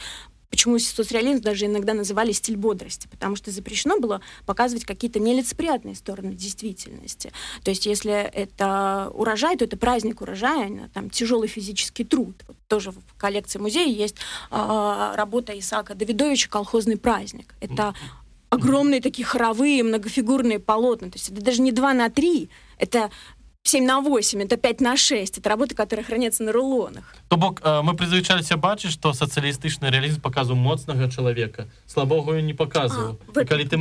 Почему 0.52 0.78
соцреализм 0.78 1.40
даже 1.40 1.64
иногда 1.64 1.94
называли 1.94 2.30
стиль 2.32 2.58
бодрости? 2.58 3.08
Потому 3.10 3.36
что 3.36 3.50
запрещено 3.50 3.98
было 3.98 4.20
показывать 4.44 4.84
какие-то 4.84 5.18
нелицеприятные 5.18 5.94
стороны 5.94 6.34
действительности. 6.34 7.32
То 7.64 7.70
есть 7.70 7.86
если 7.86 8.12
это 8.12 9.10
урожай, 9.14 9.56
то 9.56 9.64
это 9.64 9.78
праздник 9.78 10.20
урожая, 10.20 10.66
а 10.84 10.88
там 10.92 11.08
тяжелый 11.08 11.48
физический 11.48 12.04
труд. 12.04 12.36
Вот 12.46 12.58
тоже 12.68 12.90
в 12.90 13.00
коллекции 13.16 13.58
музея 13.58 13.88
есть 13.88 14.16
э, 14.50 15.12
работа 15.16 15.58
Исаака 15.58 15.94
Давидовича 15.94 16.50
«Колхозный 16.50 16.98
праздник». 16.98 17.54
Это 17.60 17.94
огромные 18.50 19.00
такие 19.00 19.24
хоровые 19.24 19.82
многофигурные 19.82 20.58
полотна. 20.58 21.10
То 21.10 21.16
есть 21.16 21.30
это 21.30 21.40
даже 21.40 21.62
не 21.62 21.72
два 21.72 21.94
на 21.94 22.10
три, 22.10 22.50
это 22.76 23.10
7 23.64 23.86
на 23.86 24.00
8, 24.00 24.42
это 24.42 24.56
5 24.56 24.80
на 24.80 24.96
6. 24.96 25.38
Это 25.38 25.48
работы, 25.48 25.74
которые 25.74 26.04
хранятся 26.04 26.42
на 26.42 26.52
рулонах. 26.52 27.14
То 27.28 27.36
бок 27.36 27.60
э, 27.62 27.82
мы 27.82 27.94
прызвычаліся 27.94 28.56
бачыць, 28.56 28.90
што 28.90 29.14
сацыялістычны 29.14 29.88
рэалізм 29.88 30.20
паказваў 30.20 30.56
моцнага 30.58 31.08
чалавека. 31.08 31.68
Слабого 31.86 32.34
не 32.40 32.54
паказваў. 32.54 33.18
А, 33.34 33.44
калі 33.44 33.64
ты 33.64 33.78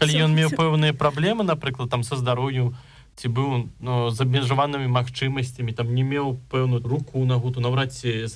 калі 0.00 0.12
ён 0.24 0.34
меў 0.34 0.50
пэўныя 0.56 0.96
праблемы, 0.96 1.44
напрыклад, 1.44 1.90
там 1.90 2.02
са 2.02 2.16
здароўю, 2.16 2.74
ці 3.14 3.28
быў 3.28 3.68
ну, 3.78 4.10
з 4.10 4.18
абмежаванымі 4.20 4.88
магчымасцямі, 4.88 5.76
там 5.76 5.94
не 5.94 6.02
меў 6.02 6.40
пэўную 6.50 6.82
руку 6.82 7.22
нагу, 7.24 7.52
то 7.52 7.60
наўрад 7.60 7.92
ці 7.92 8.26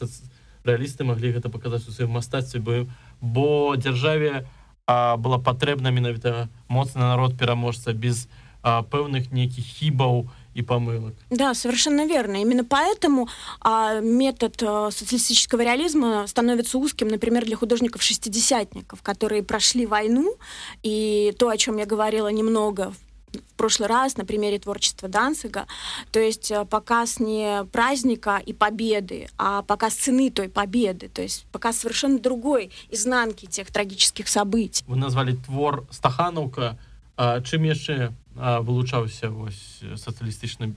рэалісты 0.63 1.09
маглі 1.09 1.41
гэта 1.41 1.49
паказаць 1.49 1.89
у 1.89 1.93
сваім 1.93 2.21
мастацтве, 2.21 2.61
бо, 2.61 2.87
бо 3.19 3.75
дзяржаве 3.75 4.47
была 4.87 5.39
патрэбна 5.41 5.91
менавіта 5.91 6.53
моцны 6.69 7.01
народ 7.01 7.39
пераможца 7.39 7.97
без 7.97 8.29
а, 8.63 8.83
пэўных 8.83 9.33
нейкіх 9.33 9.65
хібаў, 9.65 10.29
и 10.55 10.63
помылок. 10.63 11.15
Да, 11.31 11.55
совершенно 11.55 12.07
верно. 12.07 12.41
Именно 12.41 12.65
поэтому 12.65 13.29
а, 13.61 14.01
метод 14.01 14.63
а, 14.63 14.91
социалистического 14.91 15.63
реализма 15.63 16.27
становится 16.27 16.79
узким, 16.79 17.09
например, 17.09 17.45
для 17.45 17.57
художников-шестидесятников, 17.57 19.03
которые 19.03 19.43
прошли 19.43 19.87
войну, 19.87 20.35
и 20.83 21.35
то, 21.39 21.49
о 21.49 21.57
чем 21.57 21.79
я 21.79 21.87
говорила 21.87 22.29
немного 22.29 22.93
в 23.33 23.55
прошлый 23.57 23.89
раз 23.89 24.17
на 24.19 24.27
примере 24.27 24.59
творчества 24.59 25.09
Данцига. 25.09 25.67
То 26.11 26.21
есть 26.21 26.53
а, 26.53 26.65
показ 26.65 27.19
не 27.19 27.65
праздника 27.73 28.41
и 28.45 28.53
победы, 28.53 29.29
а 29.39 29.63
показ 29.63 29.95
цены 29.95 30.31
той 30.31 30.49
победы. 30.49 31.09
То 31.09 31.23
есть 31.23 31.47
показ 31.53 31.79
совершенно 31.79 32.19
другой 32.19 32.71
изнанки 32.91 33.47
тех 33.47 33.71
трагических 33.71 34.29
событий. 34.29 34.85
Вы 34.87 34.97
назвали 34.97 35.35
твор 35.35 35.87
Стахановка. 35.91 36.79
А, 37.17 37.41
чым 37.43 37.63
яшчэ 37.65 38.13
вылучаўся 38.36 39.30
вось 39.30 39.82
сацыялістычны 39.96 40.74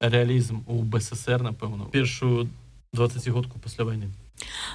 рэалізм 0.00 0.64
у 0.66 0.82
бСср 0.82 1.42
напэўна 1.42 1.86
першую 1.92 2.48
20годку 2.92 3.58
пасля 3.58 3.84
войны 3.84 4.10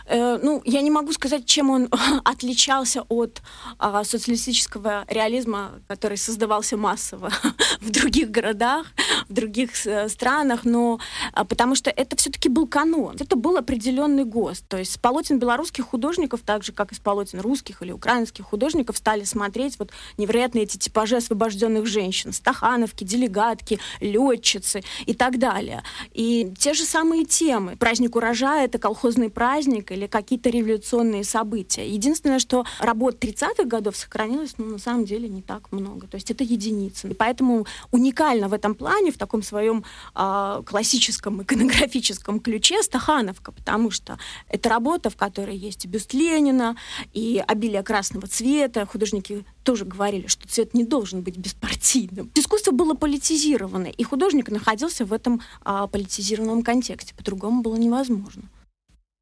Э, 0.06 0.38
ну, 0.42 0.62
я 0.64 0.80
не 0.82 0.90
могу 0.90 1.12
сказать, 1.12 1.46
чем 1.46 1.70
он 1.70 1.88
отличался 2.24 3.02
от 3.08 3.42
э, 3.78 4.02
социалистического 4.04 5.04
реализма, 5.08 5.72
который 5.88 6.18
создавался 6.18 6.76
массово 6.76 7.30
в 7.80 7.90
других 7.90 8.30
городах, 8.30 8.86
в 9.28 9.32
других 9.32 9.86
э, 9.86 10.08
странах, 10.08 10.64
но 10.64 10.98
э, 11.34 11.44
потому 11.44 11.74
что 11.74 11.90
это 11.90 12.16
все-таки 12.16 12.48
был 12.48 12.66
канон. 12.66 13.16
Это 13.18 13.36
был 13.36 13.56
определенный 13.56 14.24
ГОСТ. 14.24 14.68
То 14.68 14.78
есть 14.78 14.92
с 14.92 14.98
полотен 14.98 15.38
белорусских 15.38 15.86
художников, 15.86 16.40
так 16.44 16.64
же, 16.64 16.72
как 16.72 16.92
и 16.92 16.94
с 16.94 16.98
полотен 16.98 17.40
русских 17.40 17.82
или 17.82 17.92
украинских 17.92 18.44
художников, 18.44 18.96
стали 18.96 19.24
смотреть 19.24 19.78
вот 19.78 19.90
невероятные 20.18 20.64
эти 20.64 20.76
типажи 20.76 21.16
освобожденных 21.16 21.86
женщин, 21.86 22.32
стахановки, 22.32 23.04
делегатки, 23.04 23.78
летчицы 24.00 24.82
и 25.06 25.14
так 25.14 25.38
далее. 25.38 25.82
И 26.12 26.52
те 26.58 26.74
же 26.74 26.84
самые 26.84 27.24
темы. 27.24 27.76
Праздник 27.76 28.16
урожая— 28.16 28.64
это 28.66 28.78
колхозный 28.78 29.30
праздник, 29.30 29.51
праздник 29.52 29.92
или 29.92 30.06
какие-то 30.06 30.48
революционные 30.48 31.24
события. 31.24 31.86
Единственное, 31.86 32.38
что 32.38 32.64
работ 32.80 33.22
30-х 33.22 33.64
годов 33.64 33.96
сохранилось, 33.96 34.54
ну, 34.56 34.64
на 34.64 34.78
самом 34.78 35.04
деле, 35.04 35.28
не 35.28 35.42
так 35.42 35.70
много. 35.72 36.06
То 36.06 36.14
есть 36.14 36.30
это 36.30 36.42
единицы. 36.42 37.10
И 37.10 37.14
поэтому 37.14 37.66
уникально 37.90 38.48
в 38.48 38.54
этом 38.54 38.74
плане, 38.74 39.12
в 39.12 39.18
таком 39.18 39.42
своем 39.42 39.84
э, 40.14 40.62
классическом 40.64 41.42
иконографическом 41.42 42.40
ключе 42.40 42.82
Стахановка, 42.82 43.52
потому 43.52 43.90
что 43.90 44.18
это 44.48 44.70
работа, 44.70 45.10
в 45.10 45.16
которой 45.16 45.56
есть 45.56 45.84
и 45.84 45.88
бюст 45.88 46.14
Ленина, 46.14 46.74
и 47.12 47.44
обилие 47.46 47.82
красного 47.82 48.26
цвета. 48.28 48.86
Художники 48.86 49.44
тоже 49.64 49.84
говорили, 49.84 50.28
что 50.28 50.48
цвет 50.48 50.72
не 50.72 50.84
должен 50.84 51.20
быть 51.20 51.36
беспартийным. 51.36 52.30
Искусство 52.34 52.70
было 52.72 52.94
политизировано, 52.94 53.88
и 53.88 54.02
художник 54.02 54.50
находился 54.50 55.04
в 55.04 55.12
этом 55.12 55.42
а, 55.60 55.88
политизированном 55.88 56.62
контексте. 56.62 57.14
По-другому 57.14 57.60
было 57.60 57.76
невозможно. 57.76 58.44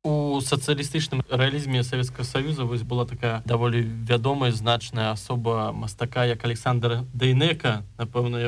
У 0.02 0.40
сацыялістычным 0.40 1.20
рэалізме 1.28 1.82
Савецкага 1.84 2.24
Саюза 2.24 2.64
вось 2.64 2.80
была 2.88 3.04
такая 3.04 3.42
даволі 3.44 3.84
вядомая 4.08 4.50
значная 4.50 5.12
асоба 5.12 5.72
мастака 5.76 6.24
як 6.24 6.42
Александр 6.42 7.04
Дэйнека 7.12 7.84
напэўна 7.98 8.40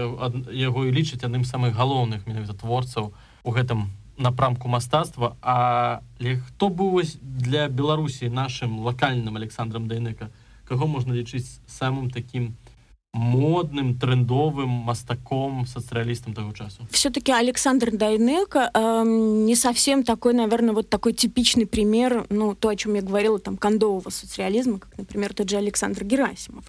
яго 0.49 0.87
і 0.89 0.95
лічыць 0.97 1.21
адным 1.21 1.45
самых 1.45 1.77
галоўных 1.77 2.25
менавіта 2.25 2.57
творцаў 2.57 3.13
у 3.45 3.51
гэтым 3.53 3.93
напрамку 4.17 4.73
мастацтва. 4.73 5.37
Але 5.45 6.41
хто 6.41 6.73
быў 6.73 6.97
вось 6.97 7.19
для 7.21 7.69
Беларусі 7.69 8.33
нашим 8.33 8.81
лакальным 8.81 9.37
Александром 9.37 9.93
Дэйнека 9.93 10.33
каго 10.65 10.89
можна 10.89 11.13
лічыць 11.13 11.61
самым 11.69 12.09
таким 12.09 12.57
модным 13.13 13.99
трендовым 13.99 14.71
мастаком 14.71 15.67
соцреалистом 15.67 16.33
того 16.33 16.53
часу. 16.53 16.87
Все-таки 16.91 17.31
александр 17.31 17.91
дайнека 17.91 18.71
э, 18.73 19.03
не 19.05 19.55
совсем 19.55 20.03
такой 20.03 20.33
наверное 20.33 20.73
вот 20.73 20.89
такой 20.89 21.13
типичный 21.13 21.67
пример 21.67 22.25
ну 22.31 22.55
то 22.55 22.69
о 22.69 22.77
чем 22.77 22.95
я 22.95 23.03
говорила 23.03 23.39
там 23.39 23.59
кондового 23.59 24.09
соцреализма 24.09 24.79
как 24.79 24.97
например 24.97 25.35
тот 25.35 25.51
же 25.51 25.59
александр 25.59 26.05
герасимов. 26.05 26.65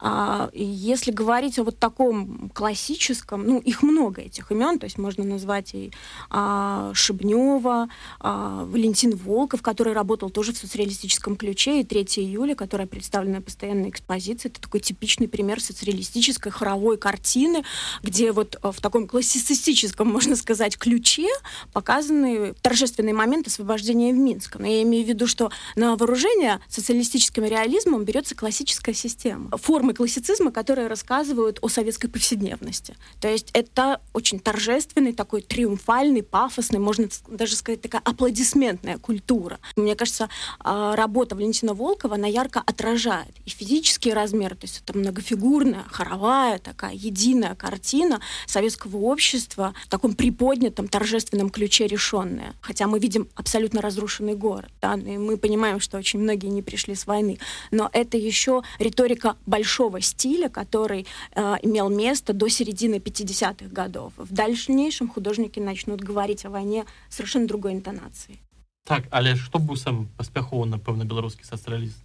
А, 0.00 0.50
если 0.52 1.12
говорить 1.12 1.56
о 1.60 1.62
вот 1.62 1.78
таком 1.78 2.50
классическом 2.52 3.46
ну 3.46 3.60
их 3.60 3.84
много 3.84 4.22
этих 4.22 4.50
имен 4.50 4.80
то 4.80 4.86
есть 4.86 4.98
можно 4.98 5.22
назвать 5.22 5.72
и 5.72 5.92
а, 6.30 6.90
шибнева 6.94 7.88
а, 8.18 8.64
валентин 8.64 9.14
волков 9.14 9.62
который 9.62 9.92
работал 9.92 10.30
тоже 10.30 10.52
в 10.52 10.58
соцреалистическом 10.58 11.36
ключе 11.36 11.80
и 11.80 11.84
3 11.84 12.00
июля 12.16 12.56
которая 12.56 12.88
представлена 12.88 13.40
постоянной 13.40 13.90
экспозиции 13.90 14.48
это 14.48 14.60
такой 14.60 14.80
типичный 14.80 15.28
пример 15.28 15.60
соцреализма 15.60 15.75
соцреалистической 15.76 16.50
хоровой 16.50 16.96
картины, 16.96 17.64
где 18.02 18.32
вот 18.32 18.56
э, 18.62 18.72
в 18.72 18.80
таком 18.80 19.06
классицистическом, 19.06 20.08
можно 20.12 20.36
сказать, 20.36 20.78
ключе 20.78 21.28
показаны 21.72 22.54
торжественные 22.62 23.14
моменты 23.14 23.50
освобождения 23.50 24.12
в 24.12 24.16
Минске. 24.16 24.58
Но 24.58 24.66
я 24.66 24.82
имею 24.82 25.04
в 25.04 25.08
виду, 25.08 25.26
что 25.26 25.50
на 25.76 25.96
вооружение 25.96 26.60
социалистическим 26.68 27.44
реализмом 27.44 28.04
берется 28.04 28.34
классическая 28.34 28.94
система. 28.94 29.50
Формы 29.56 29.94
классицизма, 29.94 30.50
которые 30.50 30.88
рассказывают 30.88 31.58
о 31.62 31.68
советской 31.68 32.08
повседневности. 32.08 32.96
То 33.20 33.28
есть 33.28 33.50
это 33.52 34.00
очень 34.12 34.40
торжественный, 34.40 35.12
такой 35.12 35.42
триумфальный, 35.42 36.22
пафосный, 36.22 36.78
можно 36.78 37.08
даже 37.28 37.56
сказать, 37.56 37.82
такая 37.82 38.02
аплодисментная 38.04 38.98
культура. 38.98 39.58
Мне 39.76 39.94
кажется, 39.94 40.28
а, 40.60 40.96
работа 40.96 41.34
Валентина 41.34 41.74
Волкова, 41.74 42.14
она 42.14 42.26
ярко 42.26 42.62
отражает 42.64 43.34
и 43.44 43.50
физические 43.50 44.14
размеры, 44.14 44.56
то 44.56 44.64
есть 44.64 44.82
это 44.84 44.96
многофигурный 44.96 45.65
бурная, 45.65 45.85
хоровая 45.89 46.59
такая 46.59 46.93
единая 46.93 47.55
картина 47.55 48.21
советского 48.45 48.97
общества 48.97 49.73
в 49.85 49.89
таком 49.89 50.13
приподнятом, 50.13 50.87
торжественном 50.87 51.49
ключе 51.49 51.87
решенная. 51.87 52.53
Хотя 52.61 52.85
мы 52.87 52.99
видим 52.99 53.27
абсолютно 53.35 53.81
разрушенный 53.81 54.35
город, 54.35 54.71
да, 54.81 54.93
и 54.93 55.17
мы 55.17 55.37
понимаем, 55.37 55.79
что 55.79 55.97
очень 55.97 56.19
многие 56.19 56.47
не 56.47 56.61
пришли 56.61 56.93
с 56.93 57.07
войны. 57.07 57.39
Но 57.71 57.89
это 57.91 58.17
еще 58.17 58.61
риторика 58.79 59.35
большого 59.45 60.01
стиля, 60.01 60.49
который 60.49 61.07
э, 61.33 61.55
имел 61.63 61.89
место 61.89 62.33
до 62.33 62.47
середины 62.47 62.95
50-х 62.95 63.73
годов. 63.73 64.13
В 64.17 64.31
дальнейшем 64.31 65.09
художники 65.09 65.59
начнут 65.59 66.01
говорить 66.01 66.45
о 66.45 66.49
войне 66.49 66.85
совершенно 67.09 67.47
другой 67.47 67.73
интонацией. 67.73 68.39
Так, 68.83 69.05
але 69.11 69.35
што 69.35 69.59
быў 69.59 69.77
сам 69.77 70.07
паспяховы 70.17 70.65
напэўна 70.65 71.05
беларускі 71.05 71.45
сацыяліст 71.45 72.04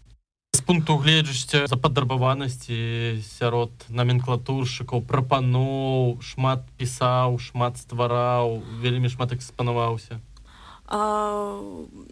з 0.71 0.71
пункту 0.71 0.97
гледжання 0.97 1.67
запатрабаванасці 1.67 2.77
сярод 3.23 3.73
номенклатуршчыкаў 3.93 5.03
прапаноў 5.11 6.17
шмат 6.29 6.65
пісаў 6.81 7.37
шмат 7.49 7.77
ствараў 7.83 8.63
вельмі 8.81 9.13
шмат 9.13 9.37
экспанаваўся 9.37 10.17
а, 10.89 11.61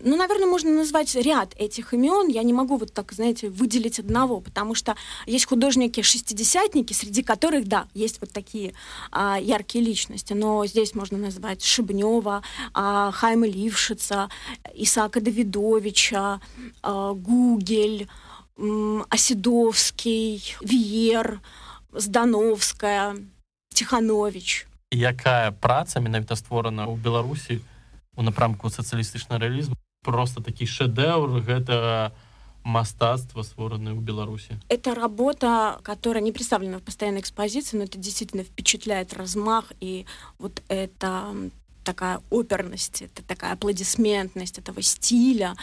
ну, 0.03 0.17
наверное, 0.17 0.47
можно 0.47 0.71
назвать 0.71 1.15
ряд 1.15 1.55
этих 1.57 1.95
имен. 1.95 2.29
Я 2.29 2.43
не 2.43 2.53
могу 2.53 2.77
вот 2.77 2.93
так, 2.93 3.13
знаете, 3.13 3.49
выделить 3.49 4.01
одного, 4.01 4.41
потому 4.41 4.75
что 4.75 4.97
есть 5.27 5.47
художники-шестидесятники, 5.47 6.93
среди 6.93 7.23
которых, 7.23 7.69
да, 7.69 7.87
есть 7.95 8.21
вот 8.21 8.33
такие 8.33 8.75
а, 9.13 9.39
яркие 9.41 9.85
личности. 9.85 10.33
Но 10.33 10.67
здесь 10.67 10.95
можно 10.95 11.19
назвать 11.19 11.63
Шибнева, 11.63 12.43
а, 12.73 13.13
Хайма 13.13 13.47
Лившица, 13.47 14.29
Исаака 14.75 15.21
Давидовича, 15.21 16.41
а, 16.83 17.13
Гугель, 17.13 18.09
Оседовский, 19.10 20.56
Виер, 20.62 21.40
Здановская, 21.94 23.16
Тиханович. 23.74 24.68
Якая 24.92 25.52
праца 25.52 26.00
менавіта 26.00 26.36
створана 26.36 26.90
ў 26.90 26.98
Беларусі 26.98 27.62
у 28.18 28.22
напрамку 28.26 28.68
сацыялістычна 28.68 29.40
рэалізм 29.40 29.78
просто 30.04 30.42
такі 30.42 30.66
шэдэўр 30.66 31.40
гэта 31.46 32.12
мастацтва 32.64 33.44
створаны 33.44 33.96
ў 33.96 34.02
Беларуси? 34.02 34.60
Это 34.68 34.96
работа, 34.96 35.80
которая 35.84 36.24
не 36.24 36.32
представлена 36.32 36.80
в 36.80 36.84
постоянной 36.84 37.22
экспозиции, 37.22 37.78
но 37.78 37.84
это 37.84 37.98
действительно 37.98 38.44
впечатляет 38.44 39.14
размах 39.14 39.72
и 39.80 40.06
вот 40.38 40.62
это 40.68 41.32
такая 41.84 42.22
оперность, 42.30 43.02
это 43.02 43.24
такая 43.24 43.54
аплодисментность 43.54 44.58
этого 44.60 44.82
стиля. 44.82 45.56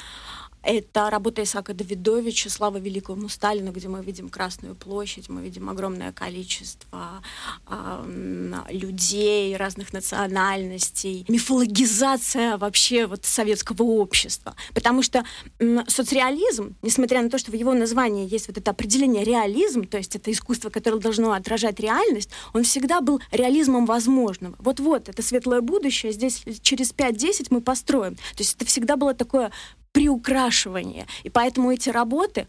Это 0.62 1.11
работа 1.11 1.42
Исаака 1.42 1.75
Давидовича 1.75 2.51
«Слава 2.51 2.79
великому 2.79 3.29
Сталину», 3.29 3.71
где 3.71 3.88
мы 3.88 4.03
видим 4.03 4.29
Красную 4.29 4.75
площадь, 4.75 5.29
мы 5.29 5.42
видим 5.42 5.71
огромное 5.71 6.12
количество 6.12 7.23
э, 7.69 8.62
людей 8.71 9.57
разных 9.57 9.92
национальностей, 9.92 11.25
мифологизация 11.29 12.57
вообще 12.59 13.07
вот 13.07 13.25
советского 13.25 13.83
общества. 13.85 14.57
Потому 14.75 15.03
что 15.03 15.25
э, 15.61 15.79
соцреализм, 15.87 16.75
несмотря 16.83 17.23
на 17.23 17.31
то, 17.31 17.38
что 17.38 17.53
в 17.53 17.55
его 17.55 17.73
названии 17.73 18.29
есть 18.29 18.49
вот 18.49 18.59
это 18.59 18.73
определение 18.73 19.23
реализм, 19.23 19.85
то 19.85 19.99
есть 19.99 20.16
это 20.16 20.33
искусство, 20.33 20.71
которое 20.71 20.99
должно 20.99 21.33
отражать 21.33 21.79
реальность, 21.79 22.31
он 22.55 22.64
всегда 22.64 23.01
был 23.01 23.21
реализмом 23.31 23.87
возможного. 23.87 24.57
Вот-вот, 24.59 25.09
это 25.09 25.23
светлое 25.23 25.61
будущее, 25.61 26.11
здесь 26.11 26.42
через 26.62 26.92
5-10 26.92 27.47
мы 27.51 27.61
построим. 27.61 28.16
То 28.16 28.38
есть 28.38 28.57
это 28.57 28.64
всегда 28.64 28.97
было 28.97 29.14
такое 29.14 29.53
приукрашивание. 29.97 31.07
И 31.25 31.31
поэтому 31.31 31.73
эти 31.73 31.89
работы 31.89 32.47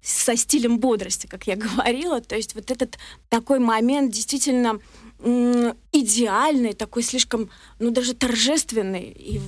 со 0.00 0.34
стилем 0.34 0.78
бодрости, 0.78 1.26
как 1.26 1.46
я 1.46 1.56
говорила, 1.56 2.20
то 2.22 2.36
есть 2.36 2.54
вот 2.54 2.70
этот 2.70 2.98
такой 3.28 3.58
момент 3.58 4.12
действительно 4.12 4.78
идеальный, 5.92 6.72
такой 6.72 7.02
слишком, 7.02 7.50
ну 7.78 7.90
даже 7.90 8.14
торжественный 8.14 9.10
и 9.10 9.40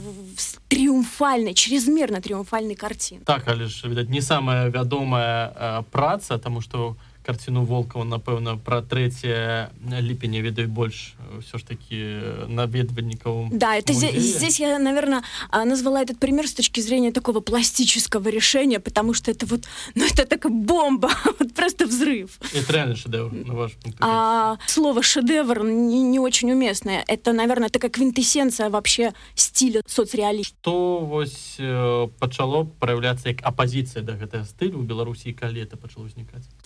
триумфальный, 0.68 1.54
чрезмерно 1.54 2.20
триумфальный 2.20 2.74
картин. 2.74 3.20
Так, 3.24 3.48
але 3.48 3.66
ж, 3.66 3.84
видать, 3.84 4.10
не 4.10 4.20
самая 4.20 4.68
вядомая 4.68 5.52
э, 5.54 5.82
праца, 5.90 6.34
потому 6.34 6.60
что 6.60 6.96
карціну 7.28 7.64
волкова 7.68 8.08
напэўна 8.08 8.56
про 8.56 8.80
3 8.80 9.68
ліпеня 10.00 10.40
ведаю 10.40 10.68
больш 10.68 11.12
все 11.44 11.58
ж 11.58 11.66
таки 11.68 12.24
наведвальнікаў 12.48 13.52
да 13.52 13.76
это 13.76 13.92
здесь, 13.92 14.16
здесь 14.16 14.60
я 14.60 14.78
наверное 14.78 15.20
назвала 15.52 16.00
этот 16.00 16.16
пример 16.18 16.48
с 16.48 16.54
точки 16.56 16.80
зрения 16.80 17.12
такого 17.12 17.40
пластического 17.40 18.32
решения 18.32 18.80
потому 18.80 19.12
что 19.12 19.30
это 19.30 19.44
вот 19.44 19.68
ну 19.94 20.04
это 20.08 20.24
такая 20.24 20.52
бомба 20.52 21.10
вот 21.38 21.54
просто 21.54 21.86
взрыв. 21.86 22.38
Это 22.54 22.72
реально 22.72 22.96
шедевр 22.96 23.32
на 23.32 23.54
ваш 23.54 23.72
а, 24.00 24.56
слово 24.66 25.02
шедевр 25.02 25.64
не, 25.64 26.02
не 26.02 26.18
очень 26.18 26.52
уместное. 26.52 27.04
Это 27.08 27.32
наверное 27.32 27.68
такая 27.68 27.90
квинтэссенция 27.90 28.70
вообще 28.70 29.12
стиля 29.34 29.82
соцреали 29.86 30.42
что 30.42 30.98
вось 31.00 31.56
э, 31.58 32.08
пачало 32.18 32.64
проявляться 32.64 33.28
як 33.28 33.42
до 33.42 34.02
да, 34.02 34.12
гэтага 34.12 34.44
стылю. 34.44 34.78
У 34.78 34.82
беларусі 34.82 35.32
калі 35.32 35.60
это 35.60 35.76
пачало 35.76 36.06
узнікаць? 36.06 36.48
а, 36.48 36.57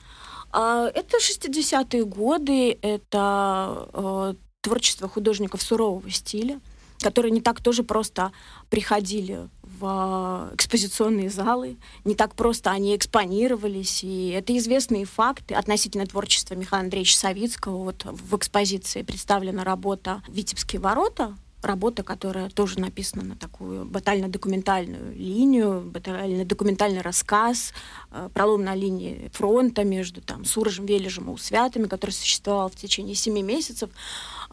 это 0.52 1.16
60-е 1.18 2.04
годы, 2.04 2.78
это 2.82 3.88
э, 3.92 4.34
творчество 4.60 5.08
художников 5.08 5.62
сурового 5.62 6.10
стиля, 6.10 6.60
которые 7.00 7.32
не 7.32 7.40
так 7.40 7.60
тоже 7.60 7.82
просто 7.82 8.32
приходили 8.70 9.48
в 9.62 10.50
экспозиционные 10.54 11.30
залы, 11.30 11.76
не 12.04 12.14
так 12.14 12.34
просто 12.34 12.70
они 12.70 12.96
экспонировались, 12.96 14.04
и 14.04 14.28
это 14.30 14.56
известные 14.56 15.04
факты 15.04 15.54
относительно 15.54 16.06
творчества 16.06 16.54
Михаила 16.54 16.84
Андреевича 16.84 17.16
Савицкого. 17.16 17.84
Вот 17.84 18.04
в 18.04 18.36
экспозиции 18.36 19.02
представлена 19.02 19.64
работа 19.64 20.22
«Витебские 20.28 20.80
ворота», 20.80 21.34
работа, 21.64 22.02
которая 22.02 22.48
тоже 22.50 22.78
написана 22.80 23.24
на 23.24 23.36
такую 23.36 23.84
батально-документальную 23.84 25.14
линию, 25.14 25.82
батально-документальный 25.82 27.00
рассказ, 27.00 27.72
э, 28.10 28.28
пролом 28.32 28.64
на 28.64 28.74
линии 28.74 29.30
фронта 29.32 29.84
между 29.84 30.20
там, 30.20 30.44
Суржем, 30.44 30.86
Вележем 30.86 31.30
и 31.30 31.32
Усвятами, 31.32 31.86
который 31.86 32.10
существовал 32.12 32.68
в 32.68 32.76
течение 32.76 33.14
семи 33.14 33.42
месяцев. 33.42 33.90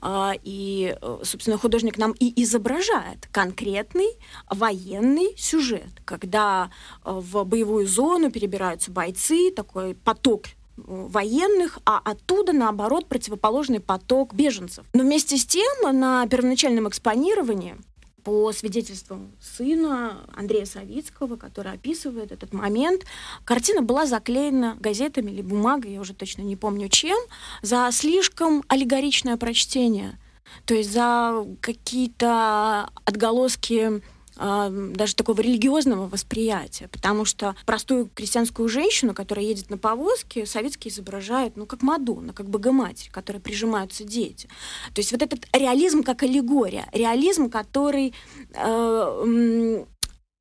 А, 0.02 0.34
и, 0.44 0.96
э, 1.02 1.20
собственно, 1.24 1.58
художник 1.58 1.98
нам 1.98 2.14
и 2.20 2.42
изображает 2.44 3.28
конкретный 3.32 4.10
военный 4.50 5.36
сюжет, 5.38 6.02
когда 6.06 6.70
э, 7.04 7.12
в 7.12 7.44
боевую 7.44 7.88
зону 7.88 8.32
перебираются 8.32 8.92
бойцы, 8.92 9.52
такой 9.52 9.96
поток 9.96 10.46
военных, 10.86 11.80
а 11.86 12.00
оттуда, 12.04 12.54
наоборот, 12.54 13.08
противоположный 13.08 13.80
поток 13.80 14.34
беженцев. 14.34 14.86
Но 14.94 15.04
вместе 15.04 15.38
с 15.38 15.46
тем 15.46 16.00
на 16.00 16.28
первоначальном 16.28 16.88
экспонировании 16.88 17.76
по 18.24 18.52
свидетельствам 18.52 19.32
сына 19.42 20.20
Андрея 20.36 20.66
Савицкого, 20.66 21.36
который 21.36 21.72
описывает 21.72 22.32
этот 22.32 22.54
момент, 22.54 23.06
картина 23.46 23.82
была 23.82 24.06
заклеена 24.06 24.78
газетами 24.80 25.32
или 25.32 25.42
бумагой, 25.42 25.94
я 25.94 26.02
уже 26.02 26.14
точно 26.14 26.42
не 26.42 26.56
помню 26.56 26.90
чем, 26.90 27.18
за 27.62 27.90
слишком 27.92 28.64
аллегоричное 28.68 29.38
прочтение. 29.38 30.20
То 30.66 30.74
есть 30.74 30.92
за 30.92 31.46
какие-то 31.62 32.90
отголоски 33.06 34.02
даже 34.40 35.16
такого 35.16 35.42
религиозного 35.42 36.08
восприятия, 36.08 36.88
потому 36.88 37.26
что 37.26 37.56
простую 37.66 38.10
крестьянскую 38.14 38.70
женщину, 38.70 39.14
которая 39.14 39.46
едет 39.46 39.70
на 39.70 39.78
повозке, 39.78 40.46
советские 40.46 40.92
изображают, 40.92 41.58
ну, 41.58 41.66
как 41.66 41.82
Мадонна, 41.82 42.34
как 42.34 42.50
Богоматерь, 42.50 43.12
которой 43.12 43.40
прижимаются 43.40 44.04
дети. 44.04 44.48
То 44.94 45.00
есть 45.00 45.12
вот 45.12 45.22
этот 45.22 45.46
реализм 45.54 46.04
как 46.04 46.24
аллегория, 46.24 46.88
реализм, 46.94 47.50
который 47.50 48.14
э, 48.54 49.86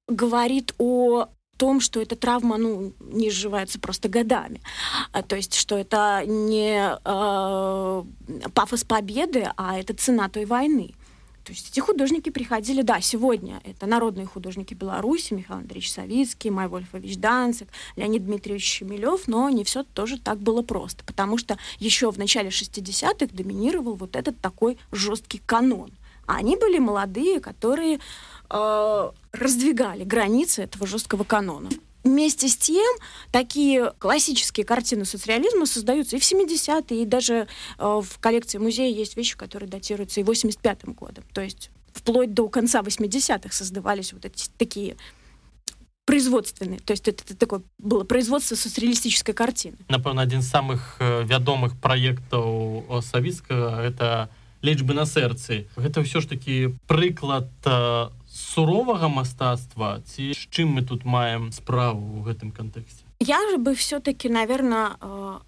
говорит 0.09 0.75
о 0.79 1.29
том, 1.59 1.81
что 1.81 2.01
эта 2.01 2.17
травма 2.17 2.57
ну, 2.57 2.95
не 3.01 3.31
сживается 3.31 3.79
просто 3.81 4.09
годами. 4.09 4.63
А, 5.13 5.23
то 5.23 5.37
есть, 5.37 5.55
что 5.55 5.77
это 5.77 6.23
не 6.25 6.97
э, 7.05 8.05
пафос 8.55 8.85
победы, 8.85 9.51
а 9.57 9.79
это 9.79 9.93
цена 9.93 10.29
той 10.29 10.45
войны. 10.47 10.95
То 11.49 11.53
есть 11.55 11.71
эти 11.71 11.81
художники 11.81 12.29
приходили, 12.29 12.83
да, 12.83 13.01
сегодня 13.01 13.63
это 13.65 13.87
народные 13.87 14.27
художники 14.27 14.75
Беларуси, 14.75 15.33
Михаил 15.33 15.61
Андреевич 15.61 15.91
Савицкий, 15.91 16.51
Май 16.51 16.69
Вольфович 16.69 17.17
Данцик, 17.17 17.69
Леонид 17.97 18.27
Дмитриевич 18.27 18.71
Шемелев, 18.71 19.27
но 19.29 19.49
не 19.49 19.65
все 19.65 19.83
тоже 19.83 20.19
так 20.19 20.37
было 20.41 20.61
просто, 20.61 21.05
потому 21.05 21.39
что 21.39 21.57
еще 21.79 22.13
в 22.13 22.19
начале 22.19 22.51
60-х 22.51 23.35
доминировал 23.35 23.95
вот 23.95 24.15
этот 24.15 24.39
такой 24.43 24.77
жесткий 24.93 25.39
канон. 25.39 25.91
А 26.27 26.37
они 26.37 26.55
были 26.57 26.77
молодые, 26.77 27.41
которые 27.41 27.99
э, 28.51 29.11
раздвигали 29.33 30.05
границы 30.05 30.65
этого 30.65 30.87
жесткого 30.87 31.25
канона. 31.25 31.71
Вместе 32.05 32.49
с 32.49 32.57
тем, 32.57 32.97
такие 33.33 33.93
классические 33.99 34.65
картины 34.65 35.05
соцреализма 35.05 35.67
создаются 35.67 36.17
и 36.17 36.21
в 36.21 36.23
70-е, 36.23 37.03
и 37.03 37.05
даже 37.05 37.49
э, 37.79 38.01
в 38.03 38.19
коллекции 38.21 38.59
музея 38.59 38.95
есть 38.95 39.17
вещи, 39.17 39.37
которые 39.37 39.69
датируются 39.69 40.21
и 40.21 40.23
85-м 40.23 40.95
годом. 40.95 41.25
То 41.33 41.41
есть 41.41 41.71
вплоть 41.93 42.33
до 42.33 42.49
конца 42.49 42.81
80-х 42.81 43.53
создавались 43.53 44.13
вот 44.13 44.25
эти 44.25 44.49
такие 44.57 44.97
производственные. 46.07 46.81
То 46.81 46.93
есть 46.93 47.07
это, 47.07 47.23
это 47.25 47.37
такое 47.37 47.63
было 47.79 48.05
производство 48.05 48.55
соцреалистической 48.55 49.35
картины. 49.35 49.77
Напомню, 49.89 50.23
один 50.23 50.41
из 50.41 50.49
самых 50.49 50.97
э, 51.01 51.25
вядомых 51.25 51.79
проектов 51.79 53.05
Савицкого 53.05 53.85
это 53.85 54.31
лечбы 54.63 54.95
на 54.95 55.05
сердце. 55.05 55.65
Это 55.77 56.03
все 56.03 56.21
ж 56.21 56.27
таки 56.27 56.75
приклад 56.87 57.51
э, 57.65 58.09
суровага 58.55 59.09
мастацтва 59.09 60.01
ці 60.09 60.33
з 60.33 60.43
чым 60.49 60.79
мы 60.79 60.83
тут 60.83 61.05
маем 61.05 61.53
справу 61.53 62.01
в 62.01 62.25
гэтым 62.29 62.51
контексте 62.53 63.09
я 63.21 63.51
же 63.51 63.59
бы 63.59 63.75
все-таки, 63.75 64.29
наверное, 64.29 64.97
э, 65.01 65.39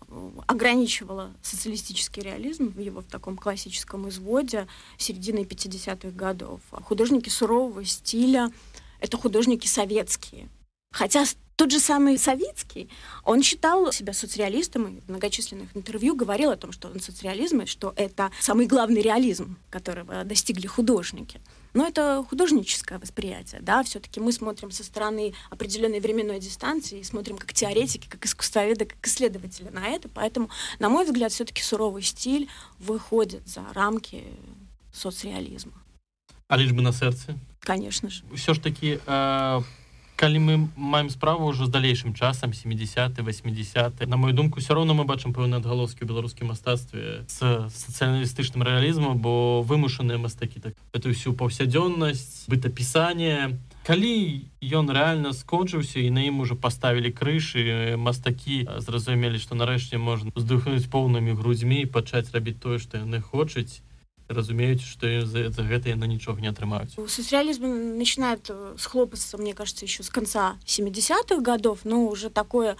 ограничивала 0.49 1.31
социалистический 1.41 2.21
реализм 2.21 2.73
в 2.73 2.81
его 2.81 3.01
в 3.01 3.05
таком 3.05 3.37
классическом 3.37 4.09
изводе 4.09 4.67
середины 4.99 5.45
50-х 5.45 6.11
годов. 6.11 6.61
Художники 6.73 7.29
сурового 7.29 7.85
стиля— 7.85 8.51
это 9.01 9.17
художники 9.17 9.69
советские. 9.69 10.49
Хотя 10.93 11.25
тот 11.57 11.71
же 11.71 11.79
самый 11.79 12.19
Савицкий, 12.19 12.89
он 13.23 13.43
считал 13.43 13.93
себя 13.93 14.13
соцреалистом 14.13 14.97
и 14.97 15.01
в 15.01 15.09
многочисленных 15.09 15.77
интервью 15.77 16.17
говорил 16.17 16.51
о 16.51 16.57
том, 16.57 16.73
что 16.73 16.89
он 16.89 17.01
соцреализм, 17.01 17.61
и 17.61 17.67
что 17.67 17.93
это 17.97 18.31
самый 18.41 18.67
главный 18.67 19.03
реализм, 19.03 19.59
которого 19.69 20.25
достигли 20.25 20.67
художники. 20.67 21.41
Но 21.75 21.87
это 21.87 22.25
художническое 22.29 22.99
восприятие, 22.99 23.61
да, 23.61 23.85
все-таки 23.85 24.21
мы 24.21 24.33
смотрим 24.33 24.71
со 24.71 24.83
стороны 24.83 25.35
определенной 25.51 26.01
временной 26.01 26.41
дистанции 26.41 27.01
и 27.01 27.05
смотрим 27.05 27.37
как 27.37 27.53
теоретики, 27.53 28.09
как 28.09 28.25
искусствоведы, 28.27 28.87
как 28.87 29.07
исследователи 29.07 29.69
на 29.69 29.87
это, 29.87 30.09
поэтому, 30.09 30.49
на 30.81 30.89
мой 30.89 31.05
взгляд, 31.05 31.31
все-таки 31.31 31.63
суровый 31.63 32.03
стиль 32.03 32.49
выходит 32.79 33.47
за 33.47 33.65
рамки 33.75 34.25
соцреализма. 34.93 35.75
А 36.49 36.57
лишь 36.57 36.73
бы 36.73 36.83
на 36.83 36.93
сердце? 36.93 37.39
Конечно 37.61 38.11
же. 38.11 38.25
Все 38.35 38.55
ж 38.55 38.59
таки, 38.59 38.99
э, 39.07 39.61
калі 40.21 40.39
мы 40.39 40.55
маем 40.77 41.09
справу 41.09 41.49
ўжо 41.49 41.65
з 41.65 41.73
далейшым 41.73 42.13
часам 42.13 42.53
70 42.53 43.25
80 43.25 44.05
на 44.05 44.17
мою 44.21 44.37
думку 44.37 44.61
все 44.61 44.77
роўно 44.77 44.93
мы 44.93 45.09
бачым 45.09 45.33
пэўны 45.33 45.65
адгалоскі 45.65 46.05
ў 46.05 46.13
беларускім 46.13 46.53
мастацтве 46.53 47.25
з 47.25 47.65
сацыялістычным 47.73 48.61
рэалізмам 48.61 49.17
бо 49.17 49.65
вымушаныя 49.65 50.21
мастакі 50.21 50.61
так 50.61 50.77
эту 50.93 51.17
всю 51.17 51.33
паўсядзённасць 51.33 52.45
бытапісанне. 52.53 53.57
Калі 53.81 54.45
ён 54.61 54.93
реально 54.93 55.33
скончыўся 55.33 56.05
і 56.05 56.13
на 56.13 56.29
ім 56.29 56.45
уже 56.45 56.53
поставілі 56.53 57.17
крышы 57.17 57.97
мастакі 57.97 58.69
зразумелі 58.85 59.41
што 59.41 59.57
нарэшце 59.57 59.97
можна 59.97 60.37
уздыхнуць 60.37 60.85
поўнымі 60.93 61.33
грудзьмі 61.33 61.89
пачаць 61.89 62.29
рабіць 62.37 62.61
тое 62.61 62.77
што 62.77 63.01
яны 63.01 63.25
хочуць 63.25 63.81
разумеюць 64.31 64.81
что 64.81 65.07
за, 65.27 65.51
за 65.51 65.63
гэта 65.63 65.91
яны 65.91 66.07
нічога 66.07 66.41
не 66.41 66.49
атрымаюць. 66.49 66.95
Соцреализм 66.97 67.99
начинает 67.99 68.47
э, 68.49 68.75
схлопываться 68.79 69.39
мне 69.39 69.55
кажется 69.55 69.85
еще 69.85 70.03
с 70.03 70.11
конца 70.11 70.57
70-х 70.67 71.41
годов 71.41 71.81
но 71.85 72.07
уже 72.07 72.31
такое 72.31 72.77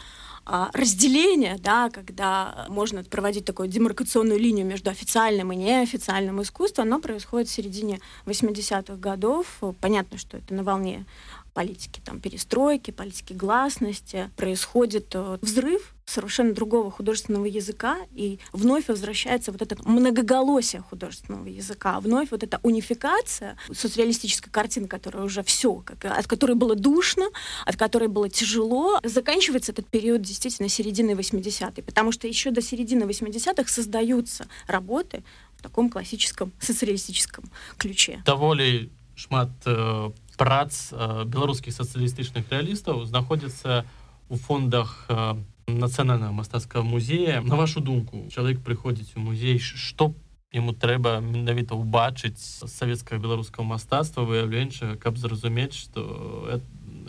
а, 0.47 0.71
разделение 0.73 1.59
да 1.59 1.91
когда 1.91 2.67
можно 2.69 3.05
проводить 3.05 3.45
такую 3.45 3.69
демаркационную 3.69 4.39
линию 4.39 4.67
между 4.67 4.91
официальным 4.91 5.53
и 5.53 5.57
неофициальным 5.57 6.43
искусством 6.43 6.87
оно 6.87 7.01
происходит 7.01 7.49
в 7.49 7.53
середине 7.53 8.01
80-х 8.27 8.97
годов. 8.97 9.61
Понятно 9.81 10.19
что 10.19 10.37
это 10.37 10.55
на 10.55 10.63
волне 10.63 11.07
политики 11.53 12.01
там 12.05 12.21
перестройки 12.21 12.91
политики 12.91 13.33
гласности. 13.33 14.31
Происходит 14.37 15.15
э, 15.15 15.39
взрыв 15.43 15.95
совершенно 16.10 16.54
другого 16.54 16.92
художественного 16.92 17.46
языка, 17.46 17.98
и 18.14 18.40
вновь 18.54 18.88
возвращается 18.88 19.52
вот 19.52 19.62
это 19.62 19.76
многоголосие 19.90 20.82
художественного 20.82 21.48
языка, 21.48 22.00
вновь 22.00 22.32
вот 22.32 22.44
эта 22.44 22.60
унификация 22.64 23.58
соцреалистической 23.74 24.52
картины, 24.52 24.88
которая 24.88 25.24
уже 25.24 25.44
все, 25.44 25.74
как, 25.76 26.06
от 26.06 26.28
которой 26.28 26.56
было 26.56 26.76
душно, 26.76 27.26
от 27.66 27.76
которой 27.76 28.08
было 28.08 28.30
тяжело, 28.30 29.00
заканчивается 29.04 29.72
этот 29.72 29.88
период 29.88 30.22
действительно 30.22 30.70
середины 30.70 31.12
80-х, 31.12 31.82
потому 31.82 32.12
что 32.12 32.28
еще 32.28 32.52
до 32.52 32.62
середины 32.62 33.04
80-х 33.04 33.68
создаются 33.68 34.48
работы 34.68 35.24
в 35.58 35.64
таком 35.64 35.90
классическом 35.90 36.52
соцреалистическом 36.60 37.46
ключе. 37.78 38.22
Даволі 38.26 38.90
шмат 39.16 39.50
э, 39.66 40.12
прац 40.38 40.92
э, 40.92 41.24
беларускіх 41.26 41.74
сацыялістычных 41.74 42.52
рэалістаў 42.52 43.06
знаходзяцца 43.08 43.86
у 44.30 44.36
фондах 44.36 45.06
э, 45.10 45.36
нацыянальнага 45.79 46.33
мастацкага 46.33 46.85
музея. 46.85 47.41
На 47.41 47.57
вашу 47.57 47.81
думку 47.81 48.27
чалавек 48.33 48.65
прыходзіць 48.67 49.15
у 49.17 49.21
музей 49.21 49.59
што 49.59 50.15
яму 50.53 50.75
трэба 50.75 51.21
менавіта 51.23 51.79
ўбачыць 51.79 52.41
савецкага 52.67 53.23
беларускага 53.23 53.63
мастацтва 53.71 54.27
выяўленчага 54.27 54.99
каб 54.99 55.15
зразумець 55.15 55.79
што 55.79 56.61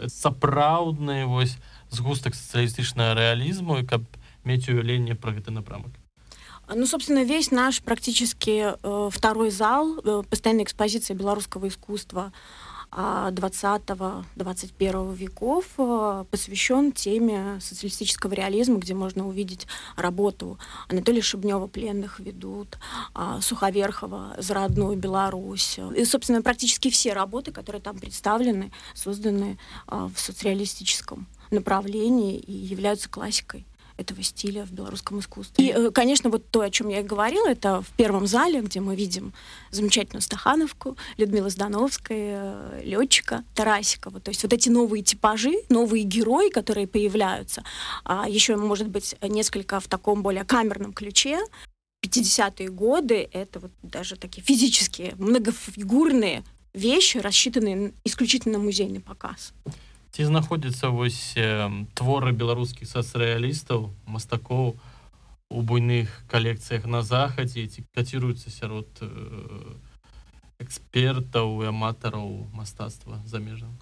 сапраўдны 0.06 1.26
вось 1.26 1.58
згустак 1.89 2.38
сацыялістычнага 2.38 3.17
рэалізму 3.17 3.82
і 3.82 3.88
каб 3.89 4.06
мець 4.45 4.69
уяўленне 4.69 5.17
пра 5.17 5.34
гэты 5.34 5.50
напрамак 5.50 5.97
ну, 6.74 6.86
собственно, 6.86 7.24
весь 7.24 7.52
наш 7.52 7.82
практически 7.82 8.71
э, 8.71 9.10
второй 9.12 9.50
зал, 9.50 10.00
э, 10.06 10.24
постоянная 10.30 10.63
экспозиция 10.63 11.17
белорусского 11.17 11.67
искусства 11.67 12.32
20-21 12.91 15.15
веков 15.15 15.65
э, 15.77 16.25
посвящен 16.30 16.91
теме 16.91 17.60
социалистического 17.62 18.34
реализма, 18.34 18.80
где 18.80 18.93
можно 18.93 19.25
увидеть 19.27 19.65
работу 19.95 20.60
Анатолия 20.89 21.21
Шибнева 21.21 21.67
«Пленных 21.67 22.19
ведут», 22.19 22.77
а, 23.13 23.39
Суховерхова 23.41 24.36
«За 24.38 24.56
родную 24.56 24.97
Беларусь». 24.97 25.80
И, 25.95 26.04
собственно, 26.04 26.41
практически 26.41 26.89
все 26.89 27.13
работы, 27.13 27.51
которые 27.51 27.82
там 27.82 27.97
представлены, 27.97 28.71
созданы 28.93 29.58
а, 29.88 30.10
в 30.13 30.19
соцреалистическом 30.19 31.27
направлении 31.49 32.38
и 32.38 32.51
являются 32.51 33.10
классикой 33.10 33.65
этого 33.97 34.23
стиля 34.23 34.65
в 34.65 34.71
белорусском 34.71 35.19
искусстве. 35.19 35.65
И, 35.65 35.71
э, 35.71 35.91
конечно, 35.91 36.30
вот 36.30 36.49
то, 36.49 36.62
о 36.62 36.69
чем 36.69 36.89
я 36.89 36.99
и 36.99 37.04
говорила, 37.04 37.47
это 37.47 37.82
в 37.82 37.89
первом 37.97 38.27
зале, 38.27 38.62
где 38.62 38.80
мы 38.80 38.95
видим 38.95 39.34
замечательную 39.71 40.21
Стахановку, 40.21 40.97
Людмила 41.17 41.49
Здановская, 41.49 42.56
э, 42.71 42.82
летчика 42.84 43.43
Тарасикова. 43.56 44.19
То 44.19 44.30
есть 44.30 44.43
вот 44.43 44.54
эти 44.54 44.69
новые 44.69 45.04
типажи, 45.04 45.54
новые 45.69 46.04
герои, 46.04 46.49
которые 46.49 46.88
появляются, 46.88 47.63
а 48.04 48.27
еще, 48.27 48.56
может 48.56 48.88
быть, 48.88 49.15
несколько 49.21 49.80
в 49.80 49.88
таком 49.88 50.23
более 50.23 50.43
камерном 50.43 50.93
ключе, 50.93 51.39
50-е 52.04 52.69
годы 52.69 53.30
это 53.32 53.60
вот 53.60 53.71
даже 53.84 54.15
такие 54.15 54.41
физические, 54.41 55.13
многофигурные 55.17 56.43
вещи, 56.73 57.17
рассчитанные 57.17 57.93
исключительно 58.04 58.58
на 58.58 58.63
музейный 58.63 58.99
показ 58.99 59.54
Ці 60.16 60.25
знаходзяцца 60.25 60.88
вось 60.88 61.35
э, 61.37 61.68
творы 61.94 62.33
беларускіх 62.33 62.88
сацрэалістаў 62.88 63.90
мастакоў 64.07 64.79
у 65.49 65.62
буйных 65.62 66.09
калекцыях 66.31 66.87
на 66.87 67.03
захадзе 67.03 67.66
ці 67.66 67.85
каціруюцца 67.94 68.51
сярод 68.51 68.88
э, 69.01 69.09
экспертаў 70.59 71.62
і 71.62 71.68
аматараў 71.75 72.49
мастацтва 72.57 73.20
замежнага 73.27 73.77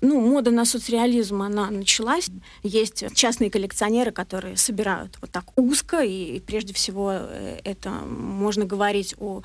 ну, 0.00 0.20
мода 0.20 0.50
на 0.50 0.64
соцреализм, 0.64 1.42
она 1.42 1.70
началась. 1.70 2.28
Есть 2.62 3.04
частные 3.14 3.50
коллекционеры, 3.50 4.12
которые 4.12 4.56
собирают 4.56 5.18
вот 5.20 5.30
так 5.30 5.44
узко, 5.56 6.02
и 6.02 6.40
прежде 6.40 6.74
всего 6.74 7.12
э, 7.12 7.60
это 7.64 7.90
можно 7.90 8.64
говорить 8.64 9.14
о 9.18 9.42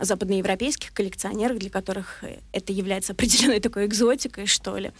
западноевропейских 0.00 0.92
коллекционерах, 0.92 1.58
для 1.58 1.70
которых 1.70 2.22
это 2.52 2.72
является 2.72 3.12
определенной 3.12 3.60
такой 3.60 3.86
экзотикой, 3.86 4.46
что 4.46 4.76
ли. 4.76 4.92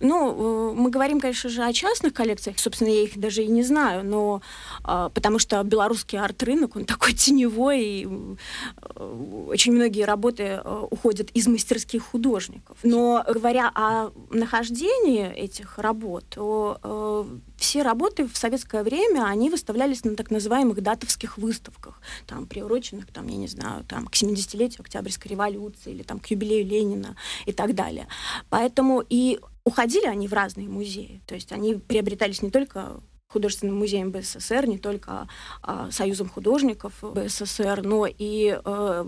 Ну, 0.00 0.72
э, 0.72 0.74
мы 0.74 0.90
говорим, 0.90 1.20
конечно 1.20 1.50
же, 1.50 1.62
о 1.62 1.72
частных 1.72 2.12
коллекциях, 2.12 2.58
собственно, 2.58 2.88
я 2.88 3.02
их 3.02 3.18
даже 3.18 3.42
и 3.42 3.48
не 3.48 3.62
знаю, 3.62 4.04
но 4.04 4.42
а, 4.82 5.08
потому 5.08 5.38
что 5.38 5.62
белорусский 5.62 6.18
арт-рынок, 6.18 6.76
он 6.76 6.84
такой 6.84 7.12
теневой, 7.14 7.80
и 7.80 8.06
э, 8.06 9.46
очень 9.48 9.72
многие 9.72 10.04
работы 10.04 10.42
э, 10.42 10.86
уходят 10.90 11.30
из 11.30 11.46
мастерских 11.46 12.02
художников. 12.02 12.78
Но 12.82 13.24
говоря 13.26 13.70
о 13.74 14.10
нахождении 14.30 15.32
этих 15.32 15.78
работ, 15.78 16.24
то 16.30 17.26
все 17.60 17.82
работы 17.82 18.26
в 18.26 18.36
советское 18.36 18.82
время, 18.82 19.26
они 19.26 19.50
выставлялись 19.50 20.02
на 20.04 20.16
так 20.16 20.30
называемых 20.30 20.82
датовских 20.82 21.36
выставках, 21.36 22.00
там, 22.26 22.46
приуроченных, 22.46 23.06
там, 23.12 23.28
я 23.28 23.36
не 23.36 23.48
знаю, 23.48 23.84
там, 23.84 24.06
к 24.06 24.14
70-летию 24.14 24.80
Октябрьской 24.80 25.30
революции 25.30 25.92
или 25.92 26.02
там, 26.02 26.18
к 26.20 26.26
юбилею 26.28 26.66
Ленина 26.66 27.16
и 27.44 27.52
так 27.52 27.74
далее. 27.74 28.08
Поэтому 28.48 29.04
и 29.06 29.38
уходили 29.64 30.06
они 30.06 30.26
в 30.26 30.32
разные 30.32 30.68
музеи, 30.68 31.20
то 31.26 31.34
есть 31.34 31.52
они 31.52 31.74
приобретались 31.74 32.40
не 32.40 32.50
только 32.50 33.00
художественным 33.28 33.78
музеем 33.78 34.10
БССР, 34.10 34.66
не 34.66 34.78
только 34.78 35.28
а, 35.62 35.90
Союзом 35.90 36.28
художников 36.28 36.94
БССР, 37.02 37.82
но 37.84 38.06
и 38.06 38.58
а, 38.64 39.06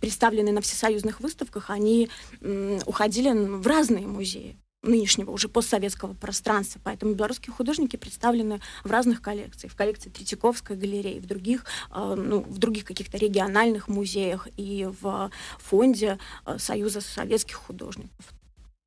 представленные 0.00 0.54
на 0.54 0.60
всесоюзных 0.60 1.20
выставках, 1.20 1.68
они 1.68 2.08
м, 2.40 2.78
уходили 2.86 3.30
в 3.30 3.66
разные 3.66 4.06
музеи 4.06 4.56
нынешнего 4.82 5.30
уже 5.30 5.48
постсоветского 5.48 6.14
пространства. 6.14 6.80
Поэтому 6.84 7.14
белорусские 7.14 7.52
художники 7.52 7.96
представлены 7.96 8.60
в 8.84 8.90
разных 8.90 9.20
коллекциях. 9.20 9.72
В 9.72 9.76
коллекции 9.76 10.10
Третьяковской 10.10 10.76
галереи, 10.76 11.18
в 11.18 11.26
других, 11.26 11.64
э, 11.90 12.14
ну, 12.16 12.40
в 12.40 12.58
других 12.58 12.84
каких-то 12.84 13.18
региональных 13.18 13.88
музеях 13.88 14.48
и 14.56 14.88
в 15.00 15.30
фонде 15.58 16.18
э, 16.46 16.58
Союза 16.58 17.00
советских 17.00 17.56
художников. 17.56 18.32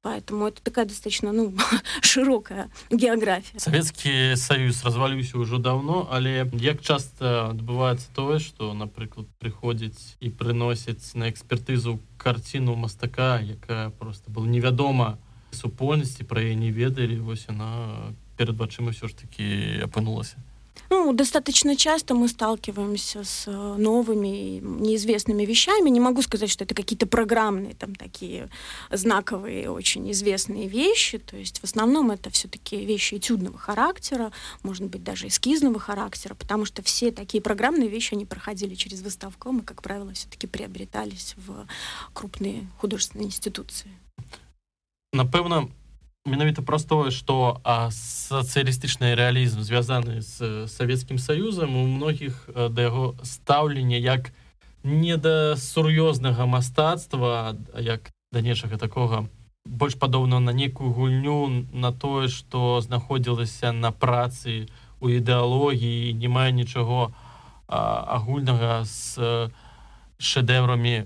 Поэтому 0.03 0.47
это 0.47 0.63
такая 0.63 0.85
достаточно 0.85 1.31
ну, 1.31 1.53
широкая 2.01 2.71
география. 2.89 3.59
Советский 3.59 4.35
Союз 4.35 4.83
развалился 4.83 5.37
уже 5.37 5.59
давно, 5.59 6.07
але 6.11 6.49
як 6.53 6.81
часто 6.81 7.49
отбывается 7.49 8.07
то, 8.15 8.39
что, 8.39 8.73
например, 8.73 9.27
приходит 9.39 9.93
и 10.19 10.29
приносит 10.29 10.97
на 11.13 11.29
экспертизу 11.29 11.99
картину 12.17 12.75
мастака, 12.75 13.39
якая 13.39 13.89
просто 13.91 14.31
была 14.31 14.47
невядома, 14.47 15.19
супольнасці 15.51 16.23
пра 16.23 16.41
яе 16.41 16.55
не 16.55 16.71
ведалі 16.71 17.19
вось 17.19 17.45
яна 17.49 18.13
перед 18.37 18.57
вачыма 18.57 18.91
все 18.91 19.07
ж 19.07 19.15
таки 19.15 19.79
апынулася 19.83 20.37
Ну, 20.93 21.13
достаточно 21.13 21.77
часто 21.77 22.15
мы 22.15 22.27
сталкиваемся 22.27 23.23
с 23.23 23.47
э, 23.47 23.51
новыми, 23.77 24.59
неизвестными 24.59 25.45
вещами. 25.45 25.89
Не 25.89 26.01
могу 26.01 26.21
сказать, 26.21 26.49
что 26.49 26.65
это 26.65 26.75
какие-то 26.75 27.07
программные, 27.07 27.75
там, 27.75 27.95
такие 27.95 28.49
знаковые, 28.91 29.71
очень 29.71 30.11
известные 30.11 30.67
вещи. 30.67 31.17
То 31.17 31.37
есть 31.37 31.59
в 31.59 31.63
основном 31.63 32.11
это 32.11 32.29
все-таки 32.29 32.85
вещи 32.85 33.15
этюдного 33.15 33.57
характера, 33.57 34.33
может 34.63 34.83
быть, 34.83 35.01
даже 35.01 35.27
эскизного 35.27 35.79
характера, 35.79 36.35
потому 36.35 36.65
что 36.65 36.81
все 36.81 37.11
такие 37.11 37.41
программные 37.41 37.87
вещи, 37.87 38.13
они 38.13 38.25
проходили 38.25 38.75
через 38.75 39.01
выставком 39.01 39.59
и, 39.59 39.63
как 39.63 39.81
правило, 39.81 40.11
все-таки 40.11 40.45
приобретались 40.45 41.35
в 41.37 41.67
крупные 42.13 42.67
художественные 42.79 43.27
институции. 43.27 43.91
Напэўна 45.21 45.69
менавіта 46.25 46.61
праз 46.61 46.85
тое 46.85 47.09
што 47.09 47.61
сацыялістычны 47.65 49.13
рэалізм 49.17 49.65
звязаны 49.65 50.21
з 50.21 50.67
савецкім 50.69 51.17
саюзам 51.17 51.73
у 51.77 51.85
многіх 51.89 52.45
да 52.53 52.89
яго 52.89 53.05
стаўлення 53.25 53.97
як 53.97 54.29
не 54.83 55.17
да 55.17 55.57
сур'ёзнага 55.57 56.45
мастацтва 56.45 57.57
як 57.77 58.09
да 58.31 58.41
нечага 58.41 58.77
такога 58.77 59.25
больш 59.65 59.97
падобна 59.97 60.39
на 60.39 60.53
некую 60.53 60.93
гульню 60.93 61.65
на 61.73 61.91
тое 61.91 62.29
што 62.29 62.81
знаходзілася 62.81 63.73
на 63.73 63.91
працы 63.91 64.69
у 65.01 65.09
ідэалогіі 65.09 66.13
не 66.13 66.29
мае 66.29 66.51
нічого 66.53 67.13
агульнага 67.67 68.85
з 68.85 69.49
шэдэўрамі 70.21 71.05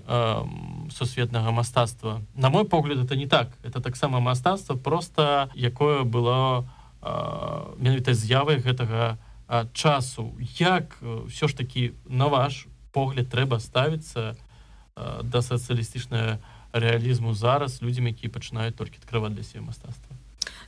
сусветнага 0.92 1.50
мастацтва 1.50 2.20
на 2.34 2.50
мой 2.50 2.64
погляд 2.64 2.98
это 3.04 3.16
не 3.16 3.26
так 3.26 3.48
это 3.62 3.80
таксама 3.80 4.20
мастацтва 4.20 4.76
просто 4.76 5.50
якое 5.54 6.02
было 6.04 6.68
э, 7.02 7.74
менавіта 7.78 8.14
з'явай 8.14 8.60
гэтага 8.60 9.16
э, 9.48 9.66
часу 9.72 10.36
як 10.58 10.98
все 11.28 11.48
ж 11.48 11.56
таки 11.56 11.92
на 12.04 12.28
ваш 12.28 12.66
погляд 12.92 13.32
трэба 13.32 13.58
ставіцца 13.60 14.36
э, 14.96 15.22
да 15.22 15.40
сацыялістычнага 15.40 16.38
реалізму 16.72 17.34
зараз 17.34 17.82
людзям 17.82 18.06
якія 18.06 18.30
пачынаюць 18.30 18.76
толькі 18.76 19.00
открывать 19.00 19.34
для 19.34 19.42
себе 19.42 19.64
мастацтва 19.64 20.16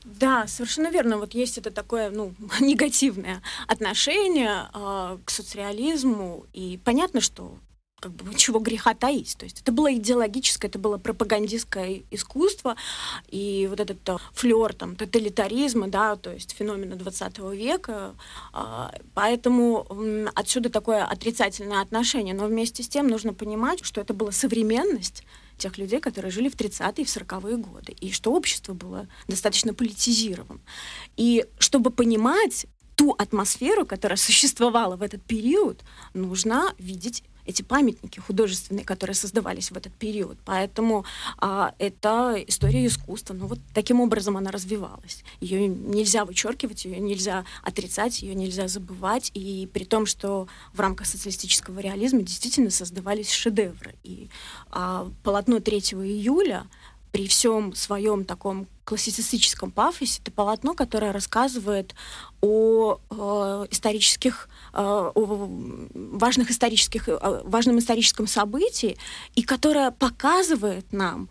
Да, 0.05 0.47
совершенно 0.47 0.91
верно. 0.91 1.19
Вот 1.19 1.35
есть 1.35 1.59
это 1.59 1.71
такое, 1.71 2.11
ну, 2.11 2.33
негативное 2.61 3.43
отношение 3.67 4.69
э, 4.73 5.19
к 5.25 5.31
соцреализму. 5.31 6.47
И 6.55 6.81
понятно, 6.85 7.21
что 7.21 7.59
как 8.01 8.13
бы 8.13 8.35
чего 8.35 8.61
греха 8.61 8.95
таить. 8.95 9.37
То 9.37 9.45
есть 9.45 9.61
это 9.61 9.73
было 9.73 9.93
идеологическое, 9.95 10.69
это 10.69 10.79
было 10.79 10.99
пропагандистское 10.99 12.03
искусство, 12.11 12.77
и 13.29 13.67
вот 13.69 13.81
этот 13.81 14.09
э, 14.09 14.17
флер 14.33 14.73
там 14.75 14.95
тоталитаризма, 14.95 15.89
да, 15.89 16.17
то 16.17 16.33
есть 16.33 16.53
феномена 16.53 16.97
20 16.97 17.39
века, 17.55 18.15
а, 18.53 18.93
поэтому 19.15 19.87
отсюда 20.35 20.71
такое 20.71 21.05
отрицательное 21.05 21.81
отношение. 21.81 22.35
Но 22.35 22.47
вместе 22.47 22.83
с 22.83 22.89
тем 22.89 23.09
нужно 23.09 23.35
понимать, 23.35 23.85
что 23.85 24.01
это 24.01 24.15
была 24.15 24.33
современность 24.33 25.25
тех 25.57 25.77
людей, 25.77 26.01
которые 26.01 26.31
жили 26.31 26.49
в 26.49 26.55
30-е 26.55 27.03
и 27.03 27.05
в 27.05 27.09
40-е 27.09 27.57
годы, 27.57 27.93
и 27.93 28.13
что 28.13 28.33
общество 28.33 28.75
было 28.75 29.09
достаточно 29.27 29.75
политизировано. 29.75 30.61
И 31.17 31.45
чтобы 31.59 31.91
понимать 31.91 32.67
ту 32.95 33.13
атмосферу, 33.13 33.87
которая 33.87 34.17
существовала 34.17 34.97
в 34.97 35.03
этот 35.03 35.23
период, 35.23 35.81
нужно 36.15 36.75
видеть 36.79 37.25
эти 37.49 37.63
памятники 37.63 38.21
художественные, 38.21 38.85
которые 38.85 39.15
создавались 39.15 39.71
в 39.71 39.77
этот 39.77 39.95
период. 39.95 40.37
Поэтому 40.45 41.07
а, 41.39 41.75
это 41.79 42.37
история 42.47 42.87
искусства. 42.87 43.33
Но 43.33 43.41
ну, 43.41 43.47
вот 43.47 43.59
таким 43.73 44.01
образом 44.01 44.37
она 44.37 44.51
развивалась. 44.51 45.25
Ее 45.41 45.67
нельзя 45.67 46.27
вычеркивать, 46.27 46.85
ее 46.85 47.01
нельзя 47.01 47.47
отрицать, 47.63 48.23
ее 48.23 48.35
нельзя 48.35 48.69
забывать. 48.69 49.31
И 49.33 49.67
при 49.73 49.85
том, 49.85 50.05
что 50.05 50.47
в 50.75 50.81
рамках 50.81 51.07
социалистического 51.07 51.81
реализма 51.81 52.21
действительно 52.21 52.71
создавались 52.71 53.31
шедевры. 53.31 53.95
И 54.05 54.29
а, 54.71 55.11
полотно 55.23 55.61
3 55.61 55.79
июля 55.79 56.67
при 57.13 57.27
всем 57.27 57.75
своем 57.75 58.25
таком 58.25 58.67
классицистическом 58.85 59.71
пафосе 59.71 60.21
это 60.23 60.33
полотно, 60.33 60.75
которое 60.75 61.13
рассказывает 61.13 61.95
о 62.41 62.99
э, 63.11 63.67
исторических, 63.71 64.49
э, 64.73 64.79
о 64.79 65.49
важных 65.95 66.51
исторических, 66.51 67.09
э, 67.09 67.43
важном 67.45 67.79
историческом 67.79 68.27
событии, 68.27 68.97
и 69.35 69.43
которое 69.43 69.91
показывает 69.91 70.93
нам 70.93 71.29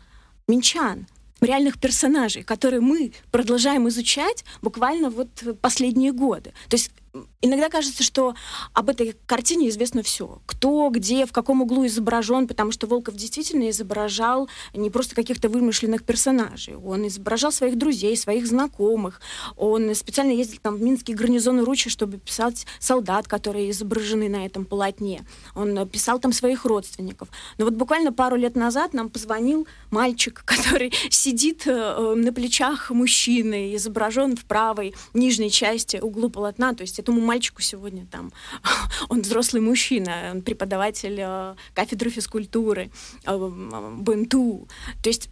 минчан, 0.48 1.08
реальных 1.42 1.80
персонажей, 1.80 2.44
которые 2.44 2.82
мы 2.82 3.12
продолжаем 3.32 3.88
изучать 3.90 4.44
буквально 4.62 5.10
вот 5.10 5.30
последние 5.62 6.12
годы. 6.12 6.54
То 6.70 6.76
есть 6.76 6.92
иногда 7.41 7.69
кажется, 7.69 8.03
что 8.03 8.36
об 8.73 8.89
этой 8.89 9.15
картине 9.25 9.69
известно 9.69 10.03
все. 10.03 10.41
Кто, 10.45 10.89
где, 10.89 11.25
в 11.25 11.32
каком 11.32 11.62
углу 11.62 11.86
изображен, 11.86 12.47
потому 12.47 12.71
что 12.71 12.88
Волков 12.88 13.15
действительно 13.15 13.69
изображал 13.69 14.49
не 14.73 14.89
просто 14.89 15.15
каких-то 15.15 15.49
вымышленных 15.49 16.03
персонажей. 16.03 16.75
Он 16.75 17.08
изображал 17.08 17.51
своих 17.51 17.77
друзей, 17.77 18.15
своих 18.17 18.47
знакомых. 18.47 19.21
Он 19.56 19.93
специально 19.95 20.32
ездил 20.32 20.60
там 20.62 20.75
в 20.75 20.82
Минский 20.82 21.13
гарнизон 21.13 21.63
Ручи, 21.63 21.89
чтобы 21.89 22.17
писать 22.17 22.65
солдат, 22.80 23.27
которые 23.27 23.71
изображены 23.71 24.30
на 24.30 24.45
этом 24.45 24.65
полотне. 24.65 25.25
Он 25.56 25.88
писал 25.88 26.19
там 26.19 26.34
своих 26.34 26.65
родственников. 26.65 27.30
Но 27.58 27.65
вот 27.65 27.73
буквально 27.73 28.12
пару 28.13 28.36
лет 28.36 28.56
назад 28.56 28.93
нам 28.93 29.10
позвонил 29.10 29.67
мальчик, 29.91 30.43
который 30.45 30.93
сидит 31.10 31.67
э, 31.67 32.13
на 32.15 32.34
плечах 32.34 32.91
мужчины, 32.91 33.75
изображен 33.75 34.36
в 34.36 34.45
правой 34.45 34.93
нижней 35.13 35.51
части 35.51 35.97
углу 35.97 36.30
полотна. 36.30 36.73
То 36.73 36.82
есть 36.82 36.99
этому 37.07 37.21
мальчику 37.21 37.62
сегодня 37.62 38.07
там, 38.07 38.33
он 39.09 39.23
взрослый 39.23 39.62
мужчина, 39.62 40.31
он 40.33 40.42
преподаватель 40.42 41.18
э, 41.18 41.55
кафедры 41.75 42.11
физкультуры, 42.11 42.90
э, 43.25 43.51
БНТУ. 43.99 44.68
То 45.03 45.09
есть 45.09 45.31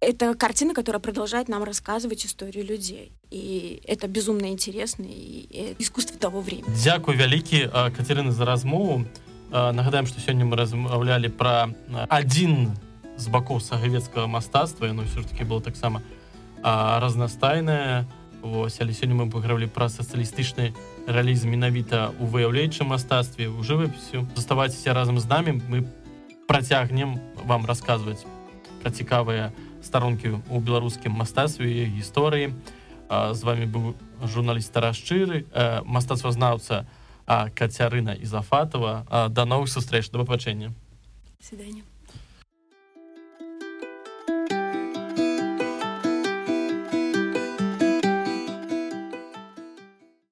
это 0.00 0.34
картина, 0.34 0.74
которая 0.74 1.00
продолжает 1.00 1.48
нам 1.48 1.62
рассказывать 1.62 2.26
историю 2.26 2.64
людей. 2.64 3.12
И 3.30 3.80
это 3.86 4.08
безумно 4.08 4.46
интересно, 4.46 5.06
и 5.08 5.74
искусство 5.78 6.18
того 6.18 6.40
времени. 6.40 6.74
Дякую 6.84 7.18
вялікі 7.18 7.70
Катерина 7.96 8.32
за 8.32 8.44
размову. 8.44 9.04
Нагадаем, 9.50 10.06
что 10.06 10.20
сегодня 10.20 10.44
мы 10.44 10.56
размаўлялі 10.56 11.28
про 11.28 11.68
один 12.08 12.72
з 13.16 13.28
бакоў 13.28 13.60
сагавецкага 13.60 14.26
мастацтва 14.26 14.86
яно 14.86 15.04
все 15.04 15.20
ж 15.20 15.28
таки 15.28 15.44
было 15.44 15.60
таксама 15.60 16.02
разнастайнае 16.62 18.06
Вось 18.42 18.80
але 18.80 18.90
сёння 18.90 19.14
мы 19.14 19.30
пагравалі 19.30 19.70
пра 19.70 19.86
сацыялістычны 19.86 20.74
рэалізм 21.06 21.50
менавіта 21.50 22.14
ў 22.14 22.24
выяўляючым 22.30 22.94
мастацтве 22.94 23.48
у 23.50 23.62
жывапісю 23.66 24.26
заставайцеся 24.36 24.94
разам 24.94 25.18
з 25.18 25.26
намі 25.26 25.58
мы 25.66 25.82
працягнем 26.46 27.18
вам 27.42 27.66
расказваць 27.66 28.22
пра 28.82 28.90
цікавыя 28.90 29.50
старонкі 29.82 30.38
ў 30.38 30.56
беларускім 30.62 31.12
мастацтве 31.12 31.66
гісторыі 31.90 32.54
з 33.10 33.40
вами 33.42 33.66
быў 33.66 33.94
журналіст 34.22 34.70
старашчыры 34.70 35.46
мастацтвазнаўца 35.84 36.86
Кацярына 37.26 38.14
Ізафатова 38.18 39.28
да 39.30 39.44
новых 39.44 39.68
сустрэч 39.70 40.10
да 40.10 40.22
пабачэння 40.22 40.72
свидания 41.40 41.82